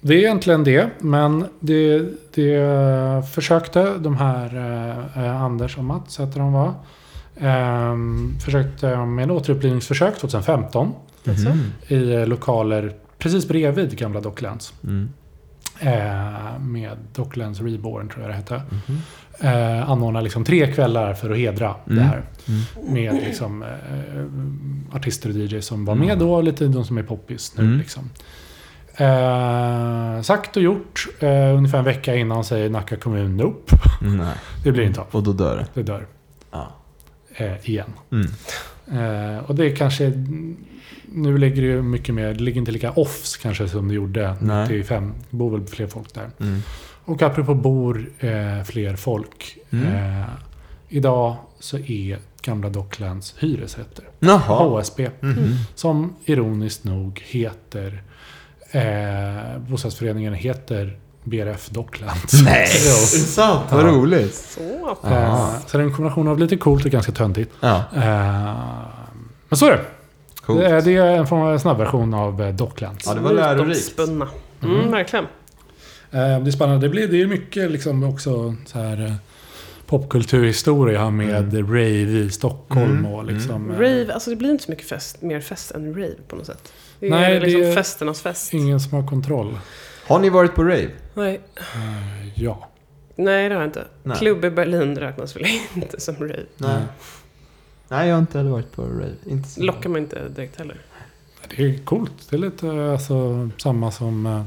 [0.00, 0.88] det är egentligen det.
[0.98, 2.02] Men det,
[2.34, 4.56] det försökte de här
[5.16, 6.74] eh, Anders och Mats, heter de var.
[7.40, 10.92] ehm, försökte med en återupplivningsförsök 2015
[11.24, 11.72] Mhm.
[11.88, 14.72] i eh, lokaler precis bredvid gamla Docklands.
[14.84, 15.08] Mm.
[15.80, 18.62] Eh, med Docklands Reborn tror jag det hette.
[18.70, 18.98] Mhm.
[19.40, 22.04] Eh, anordna liksom tre kvällar för att hedra det Mm.
[22.04, 22.22] här.
[22.48, 22.94] Mm.
[22.94, 26.06] Med liksom, eh, artister och DJs som var Mm.
[26.06, 27.64] med då och lite de som är poppis nu.
[27.64, 27.78] Mm.
[27.78, 28.10] Liksom.
[28.96, 31.06] Eh, sagt och gjort.
[31.20, 33.76] Eh, ungefär en vecka innan säger Nacka kommun Nope.
[34.00, 34.34] Nej.
[34.64, 35.06] Det blir inte av.
[35.10, 35.66] Och då dör det.
[35.74, 36.06] Det dör.
[36.50, 36.68] Ja.
[37.36, 37.92] eh, igen.
[38.12, 38.26] Mm.
[39.36, 40.12] Eh, och det är kanske...
[41.12, 42.34] Nu ligger det ju mycket mer...
[42.34, 44.68] Det ligger inte lika offs kanske som det gjorde Nej.
[44.68, 45.12] 95.
[45.30, 46.30] Det bor väl fler folk där.
[46.40, 46.62] Mm.
[47.04, 49.56] Och apropå bor eh, fler folk.
[49.70, 49.86] Mm.
[50.20, 50.24] Eh,
[50.88, 54.04] idag så är gamla Docklands hyresrätter.
[54.18, 54.68] Jaha.
[54.68, 55.10] HSB.
[55.20, 55.54] Mhm.
[55.74, 58.02] Som ironiskt nog heter...
[58.70, 62.42] Eh, bostadsföreningen heter BRF Docklands.
[62.44, 62.66] Nej!
[63.26, 63.72] Sant?
[63.72, 63.88] Vad Ja.
[63.90, 64.34] roligt.
[64.34, 64.96] Så.
[65.08, 67.52] Eh, så det är en kombination av lite coolt och ganska töntigt.
[67.60, 68.02] Ja, Eh,
[69.48, 69.84] men så är det.
[70.46, 70.60] Coolt.
[70.60, 73.06] Det, det är en form av snabbversion av eh, Docklands.
[73.06, 73.98] Ja, det var lärorikt.
[73.98, 74.28] Mm,
[74.62, 74.90] Mm.
[74.90, 75.24] verkligen.
[75.24, 76.86] Eh, det är spännande.
[76.86, 79.12] Det, blir, det är mycket liksom också så här eh,
[79.86, 81.88] popkulturhistoria med rave
[82.18, 83.06] i Stockholm Mm.
[83.06, 83.70] och liksom...
[83.70, 86.46] eh, Rave, alltså det blir inte så mycket fest, mer fest än rave på något
[86.46, 86.72] sätt.
[87.00, 88.54] Det är Nej, det liksom är festernas fest.
[88.54, 89.58] Ingen som har kontroll.
[90.06, 90.90] Har ni varit på rave?
[91.14, 91.40] Nej.
[91.56, 92.68] Eh, ja.
[93.16, 93.84] Nej, det har jag inte.
[94.02, 94.16] Nej.
[94.18, 96.36] Klubb i Berlin räknas väl inte som rave.
[96.56, 96.82] Nej.
[97.90, 99.14] Nej, jag har inte heller varit på rave.
[99.26, 99.62] Inte så.
[99.62, 100.76] Lockar man inte direkt heller.
[101.56, 102.12] Det är coolt.
[102.30, 104.26] Det är lite alltså, samma som...
[104.26, 104.42] Eh,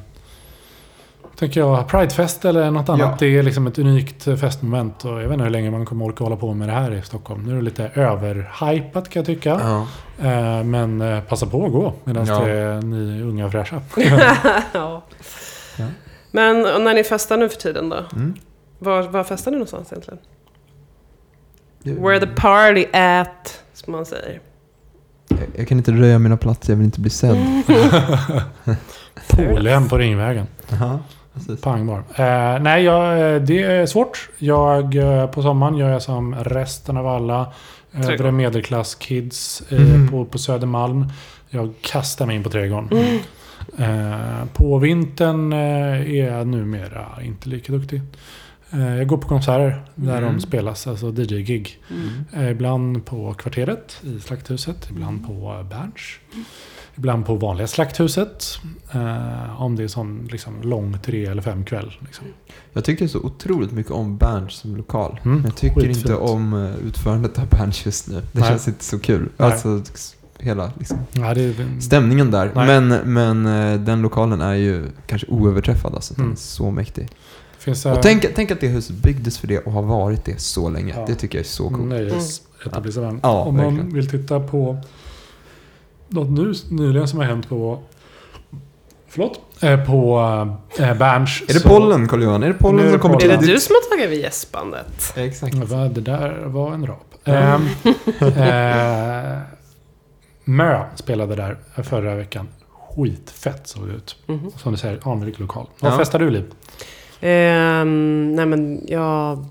[1.35, 2.99] tänker jag, Pridefest eller något annat.
[3.11, 3.15] Ja.
[3.19, 5.05] Det är liksom ett unikt eh, festmoment.
[5.05, 7.01] Och jag vet inte hur länge man kommer orka hålla på med det här i
[7.01, 7.43] Stockholm.
[7.43, 9.49] Nu är det lite överhypat kan jag tycka.
[9.49, 9.87] Ja.
[10.29, 12.39] Eh, men passa på att gå medan Ja.
[12.39, 13.81] det är ni unga och fräscha.
[14.73, 15.03] ja.
[15.77, 15.85] Ja.
[16.31, 17.97] Men när ni festar nu för tiden då?
[18.15, 18.33] Mm.
[18.79, 20.19] Var, var festar ni någonstans egentligen?
[21.83, 24.39] Where the party at, som man säger.
[25.27, 27.37] Jag, jag kan inte röja mina platser, jag vill inte bli sedd.
[29.29, 30.45] Polen på Ringvägen.
[31.33, 31.61] Precis.
[31.61, 32.03] Pang bar.
[32.15, 34.29] Eh, nej, jag, eh, det är svårt.
[34.37, 37.53] Jag, eh, på sommaren gör jag som resten av alla
[37.93, 40.07] övre medelklass-kids eh, Mm.
[40.11, 41.05] på, på Södermalm.
[41.49, 42.89] Jag kastar mig in på trädgården.
[43.79, 45.59] Eh, på vintern eh,
[46.19, 48.01] är jag numera inte lika duktig.
[48.73, 50.33] Eh, jag går på konserter där Mm.
[50.33, 51.79] de spelas, alltså DJ-gig.
[51.91, 52.09] Mm.
[52.33, 56.01] Eh, ibland på Kvarteret i Slakthuset, ibland på Berns.
[56.95, 58.45] Ibland på vanliga Slakthuset.
[58.91, 61.93] Eh, om det är sån liksom, lång tre eller fem kväll.
[61.99, 62.25] Liksom.
[62.73, 65.19] Jag tycker så otroligt mycket om Berns som lokal.
[65.23, 65.97] Mm, Men jag tycker skitfint.
[65.97, 66.53] inte om
[66.87, 68.21] utförandet av Berns just nu.
[68.31, 68.49] Det Nej.
[68.49, 69.29] känns inte så kul.
[69.37, 69.51] Nej.
[69.51, 69.81] Alltså,
[70.39, 72.51] hela liksom, Ja, det stämningen där.
[72.55, 72.81] Nej.
[72.81, 73.43] Men, men
[73.85, 75.95] den lokalen är ju kanske oöverträffad.
[75.95, 76.31] Alltså, Den Mm.
[76.33, 77.09] är så mäktig.
[77.63, 80.69] Finns Och tänk, tänk att det huset byggdes för det och har varit det så
[80.69, 80.93] länge.
[80.97, 81.05] Ja.
[81.07, 81.83] Det tycker jag är så coolt.
[81.85, 83.19] nöjesetablissemang.
[83.23, 83.93] Ja, Om man verkligen.
[83.93, 84.77] vill titta på
[86.07, 87.79] något nu, nyligen som har hänt på
[89.07, 89.39] Förlåt?
[89.61, 90.19] Eh, på
[90.79, 91.41] eh, Berns.
[91.47, 92.43] Är det pollen Carl-Johan?
[92.43, 93.49] Är det pollen är det som kommer Är till det pollen.
[93.53, 95.13] du som har tagit vid gäspandet?
[95.15, 95.55] Exakt.
[95.95, 97.13] Det där var en rap.
[97.23, 97.67] Ehm,
[98.37, 99.39] eh,
[100.43, 102.47] Mö spelade där förra veckan.
[102.95, 104.15] Skitfett såg det ut.
[104.25, 104.51] Mhm.
[104.57, 105.67] Som du säger, anrik lokal.
[105.79, 105.97] Vad Ja.
[105.97, 106.51] festar du Liv?
[107.25, 109.45] Ehm, nej men jag...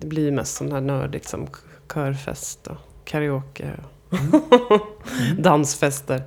[0.00, 1.46] Det blir ju mest sån här nördigt som
[1.94, 3.70] körfest och karaoke
[4.10, 4.80] och
[5.38, 6.22] dansfester.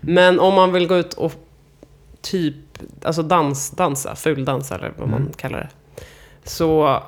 [0.00, 1.32] Men om man vill gå ut och
[2.20, 2.54] typ,
[3.02, 5.32] alltså dans, dansa, fuldansa eller vad man Mm.
[5.32, 5.68] kallar det.
[6.48, 7.02] Så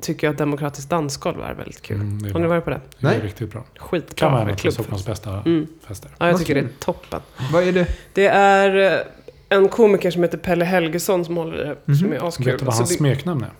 [0.00, 2.00] tycker jag att Demokratiskt dansgolv är väldigt kul.
[2.00, 2.80] Mm, är Har ni varit på det?
[2.98, 3.20] det är Nej.
[3.20, 3.62] riktigt bra.
[3.74, 4.70] Kan Skitbra vara en av.
[4.70, 5.66] Stockholms bästa Mm.
[5.86, 6.10] fester.
[6.18, 7.20] Ja, jag tycker det är toppen.
[7.52, 7.86] Vad är det?
[8.12, 9.06] Det är eh,
[9.50, 11.96] en komiker som heter Pelle Helgesson som håller det, Mhm.
[11.98, 12.46] som är askul.
[12.46, 13.50] Vet du vad Alltså, hans det- smeknamn är?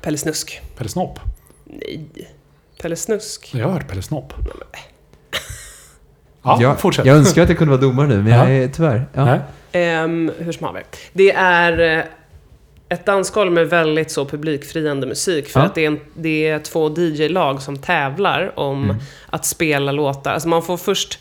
[0.00, 0.60] Pelle Snusk.
[0.76, 1.18] Pelle Snopp.
[1.64, 2.08] Nej.
[2.82, 3.50] Pelle Snusk.
[3.54, 4.32] Jag har hört Pelle Snopp.
[6.42, 7.06] Ja, jag, fortsätt.
[7.06, 8.38] jag önskar att jag kunde vara domare nu, men Ja.
[8.48, 9.06] jag är tyvärr.
[9.12, 9.38] Ja.
[9.72, 10.82] Ehm, hur som haver.
[11.12, 12.04] Det är eh,
[12.88, 15.48] ett dansgolv med väldigt så publikfriande musik.
[15.48, 15.66] För Ja.
[15.66, 18.96] att det är, en, det är två DJ-lag som tävlar om Mm.
[19.26, 20.32] att spela låtar.
[20.32, 21.18] Alltså man får först...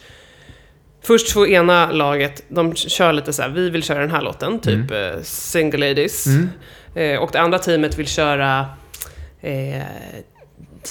[1.05, 4.59] Först får ena laget, de kör lite så här, vi vill köra den här låten,
[4.59, 6.25] typ eh, Single Ladies.
[6.27, 6.49] Mm.
[6.95, 8.65] Eh, och det andra teamet vill köra
[9.41, 9.81] eh,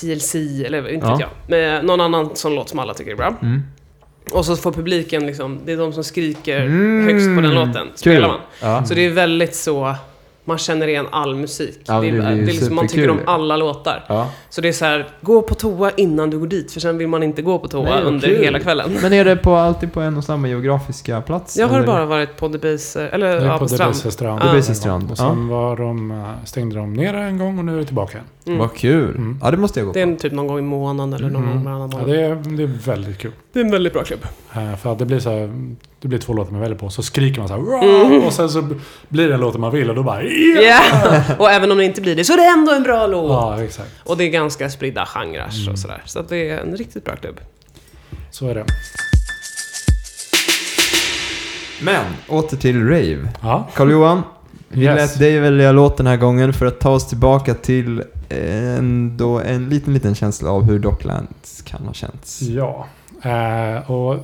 [0.00, 0.34] TLC,
[0.64, 1.12] eller inte Ja.
[1.12, 1.30] vet jag.
[1.46, 3.34] Med någon annan sån låt som alla tycker är bra.
[3.42, 3.62] Mm.
[4.30, 7.04] Och så får publiken liksom, det är de som skriker Mm.
[7.04, 8.40] högst på den låten, spelar man.
[8.62, 8.84] Ja.
[8.84, 9.94] Så det är väldigt så,
[10.44, 11.78] man känner igen all musik.
[11.86, 14.04] Ja, det, är, det det är liksom, man tycker om alla låtar.
[14.08, 14.28] Ja.
[14.50, 17.08] Så det är så här, gå på toa innan du går dit, för sen vill
[17.08, 18.44] man inte gå på toa Nej, under kul.
[18.44, 18.90] hela kvällen.
[19.02, 21.56] Men är det på, alltid på en och samma geografiska plats?
[21.56, 21.86] Jag har eller?
[21.86, 23.96] bara varit på Debaser, eller Det är ja, på på strand.
[23.96, 24.42] Strand.
[24.44, 24.46] Ja.
[24.50, 27.78] Debaser strand, Och sen var de, eh, stängde de ner en gång och nu är
[27.78, 28.26] det tillbaka igen.
[28.46, 28.58] Mm.
[28.58, 29.16] Vad kul.
[29.16, 29.38] Mm.
[29.42, 30.10] Ja, det måste jag gå Det är på.
[30.12, 31.54] en, typ någon gång i månaden eller någon Mm.
[31.54, 32.10] gång varannan Ja, månad.
[32.16, 33.32] det, är, det är väldigt kul.
[33.52, 34.20] Det är en väldigt bra klubb.
[34.54, 35.52] Eh, För att det blir så här,
[36.02, 36.90] det blir två låtar man väljer på.
[36.90, 38.22] Så skriker man så här Mm.
[38.24, 38.68] och sen så
[39.08, 40.80] blir det en låt man vill och då bara Ja!
[41.38, 43.30] Och även om det inte blir det, så är det ändå en bra låt.
[43.30, 43.90] Ja, exakt.
[44.04, 45.72] Och det är ganska spridda genrer Mm.
[45.72, 46.02] och sådär.
[46.04, 47.40] Så att det är en riktigt bra klubb.
[48.30, 48.64] Så är det.
[51.82, 53.28] Men, åter till rave.
[53.42, 53.68] Ja.
[53.74, 54.22] Karl-Johan,
[54.68, 54.96] Vi Yes.
[54.96, 59.68] lät dig välja låt den här gången för att ta oss tillbaka till ändå en
[59.68, 62.42] liten, liten känsla av hur Docklands kan ha känts.
[62.42, 62.86] Ja,
[63.22, 64.16] eh, och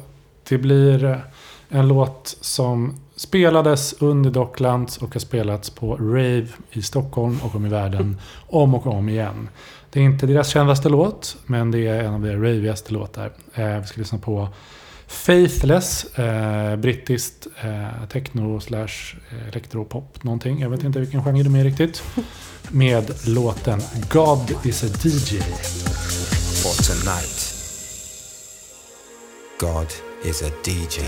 [0.49, 1.21] det blir
[1.69, 7.67] en låt som spelades under Docklands och har spelats på Rave i Stockholm och om
[7.67, 9.49] i världen om och om igen.
[9.91, 13.33] Det är inte deras kändaste låt, men det är en av deras ravigaste låtar.
[13.55, 14.49] Eh, vi ska lyssna på
[15.07, 20.61] Faithless, eh, brittiskt eh, techno slash eh, elektropop någonting.
[20.61, 22.03] Jag vet inte vilken genre de är riktigt.
[22.71, 25.39] Med låten God is a DJ.
[26.63, 27.55] for tonight.
[29.61, 30.99] God is a DJ.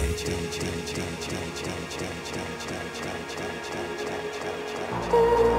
[5.11, 5.50] For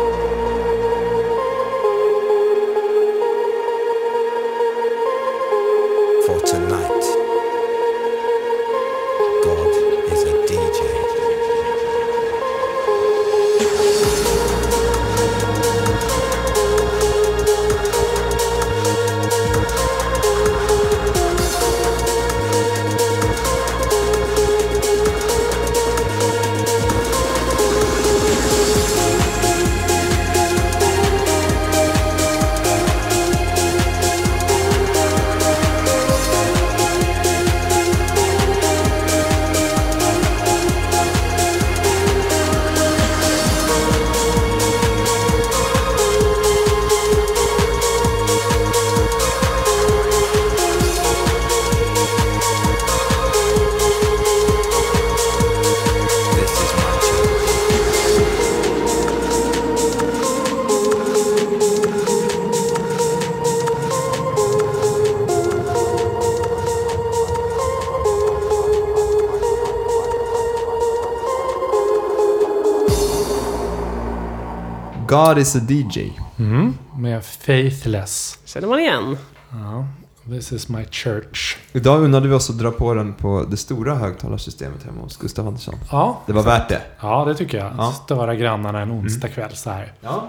[75.12, 76.12] God is a DJ.
[76.40, 78.40] Mm, med Faithless.
[78.46, 79.18] Känner man igen?
[79.52, 79.88] Ja,
[80.30, 81.58] this is my church.
[81.74, 85.48] Idag unnade vi oss att dra på den på det stora högtalarsystemet hemma hos Gustav
[85.48, 85.76] Andersson.
[85.92, 86.82] Ja, Det var värt det.
[87.02, 87.72] ja det tycker jag.
[87.78, 87.92] Ja.
[87.92, 89.94] Störa grannarna en onsdag kväll så här.
[90.02, 90.28] Ja.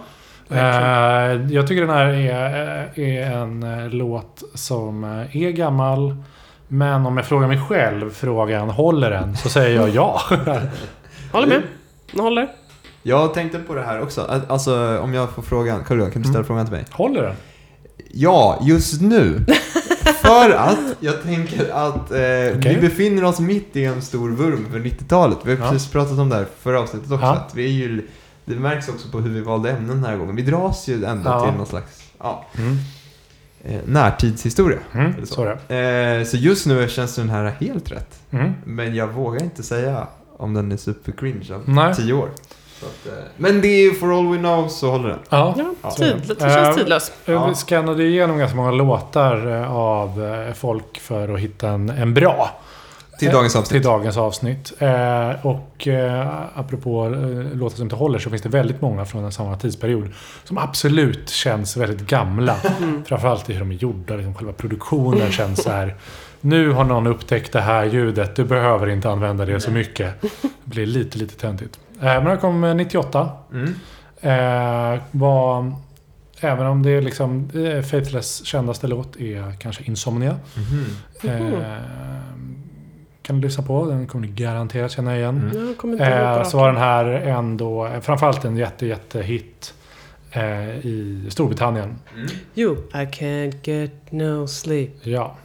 [0.51, 6.16] Eh, jag tycker den här är, är en eh, låt som eh, är gammal.
[6.68, 9.37] Men om jag frågar mig själv frågan, håller den?
[9.37, 10.20] Så säger jag ja.
[11.33, 11.62] Håller med.
[12.12, 12.49] Den håller.
[13.03, 14.40] Jag tänkte på det här också.
[14.48, 15.84] Alltså, om jag får frågan.
[15.84, 16.44] Carl kan du ställa Mm.
[16.46, 16.84] frågan till mig?
[16.90, 17.34] håller den?
[18.14, 19.44] Ja, just nu.
[20.22, 22.78] För att jag tänker att eh, vi Okej.
[22.80, 25.38] befinner oss mitt i en stor vurm för 90-talet.
[25.44, 25.70] Vi har Ja.
[25.72, 27.24] precis pratat om det här förra avsnittet också.
[27.26, 27.32] Ja.
[27.32, 28.09] Att vi är ju,
[28.44, 30.36] det märks också på hur vi valde ämnen den här gången.
[30.36, 31.44] Vi dras ju ändå Ja.
[31.46, 32.76] till någon slags ja, Mm.
[33.64, 34.78] eh, närtidshistoria.
[34.92, 35.44] Mm, så.
[35.48, 38.20] Eh, så just nu känns den här helt rätt.
[38.30, 38.53] Mm.
[38.64, 41.94] Men jag vågar inte säga om den är super cringe om Nej.
[41.94, 42.28] tio år.
[42.83, 45.18] Att, eh, men det är for all we know så håller den.
[45.28, 47.12] Ja, Ja, tid, det känns Eh, tidlös.
[47.24, 47.47] Ja.
[47.47, 52.14] Vi skannade igenom ganska många låtar eh, av eh, folk för att hitta en, en
[52.14, 52.51] bra.
[53.18, 53.70] Till Eh, dagens avsnitt.
[53.83, 54.72] Till dagens avsnitt.
[54.78, 59.24] Eh, och eh, apropå eh, låtar som inte håller så finns det väldigt många från
[59.24, 60.09] en samma tidsperiod.
[60.45, 62.57] Som absolut känns väldigt gamla.
[63.07, 64.14] Framförallt i hur de är gjorda.
[64.16, 65.95] Liksom själva produktionen känns så här.
[66.41, 68.37] Nu har någon upptäckt det här ljudet.
[68.37, 70.20] Du behöver inte använda det så mycket.
[70.20, 70.30] Det
[70.64, 71.78] blir lite, lite töntigt.
[72.03, 73.30] Eh, men den kom eh, 98.
[73.53, 73.74] Mm.
[74.20, 75.72] Eh, var,
[76.40, 80.36] även om det är liksom eh, Faithless kändaste låt är kanske Insomnia.
[81.22, 81.62] Eh,
[83.22, 83.86] kan du lyssna på.
[83.86, 85.50] Den kommer ni garanterat känna igen.
[85.53, 85.66] Mm.
[85.66, 88.86] Jag kommer inte ihåg Eh, på så var den här ändå eh, framförallt en jätte,
[88.86, 89.74] jätte hit
[90.30, 91.98] eh, i Storbritannien.
[92.55, 94.90] You, I can't get no sleep.
[95.03, 95.36] Ja.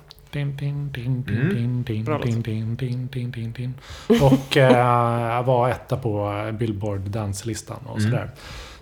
[4.09, 4.23] Mm.
[4.23, 8.11] Och eh, var etta på Billboard danslistan och Mm.
[8.11, 8.31] sådär.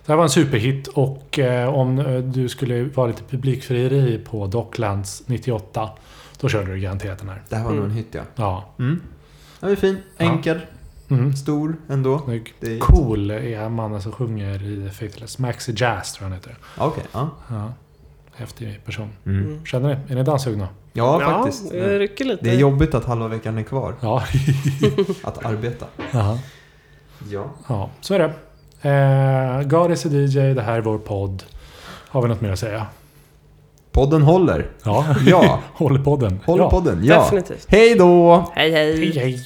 [0.06, 4.46] Det här var en superhit och eh, om eh, du skulle vara lite publikfrieri på
[4.46, 5.90] Docklands 98
[6.40, 7.42] då körde du garanterat den här.
[7.48, 8.20] Det här var nog en hit ja.
[8.36, 8.64] Ja.
[8.78, 9.00] Mm.
[9.60, 10.24] Den är fin, Ja.
[10.24, 10.60] enkel,
[11.10, 11.36] Mm.
[11.36, 12.18] stor ändå.
[12.18, 12.54] Snygg.
[12.60, 12.78] Det är...
[12.78, 15.38] Cool är mannen som sjunger i Faithless.
[15.38, 16.56] Maxi Jazz tror jag han heter.
[16.78, 17.30] Okej, ja.
[17.50, 17.72] Ja.
[18.38, 19.08] Häftig person.
[19.26, 19.44] Mm.
[19.44, 19.64] Mm.
[19.66, 20.12] Känner ni?
[20.12, 20.68] Är ni danssugna?
[20.92, 21.70] Ja, faktiskt.
[21.70, 22.44] det rycker lite.
[22.44, 24.22] Det är jobbigt att halva veckan är kvar Ja.
[25.22, 25.86] att arbeta.
[26.12, 26.38] Jaha.
[27.30, 27.44] Ja.
[27.68, 28.32] Ja, så är det.
[28.90, 31.42] Eh, God is a DJ, det här är vår podd.
[32.08, 32.86] Har vi något mer att säga?
[33.92, 34.70] Podden håller.
[34.84, 35.06] Ja.
[35.26, 35.60] Ja.
[35.74, 36.40] Håller podden.
[36.46, 36.70] Håller ja.
[36.70, 37.04] podden.
[37.04, 37.22] Ja.
[37.22, 37.66] Definitivt.
[37.68, 38.44] Hej då!
[38.54, 38.96] Hej hej.
[38.96, 39.44] Hej, hej.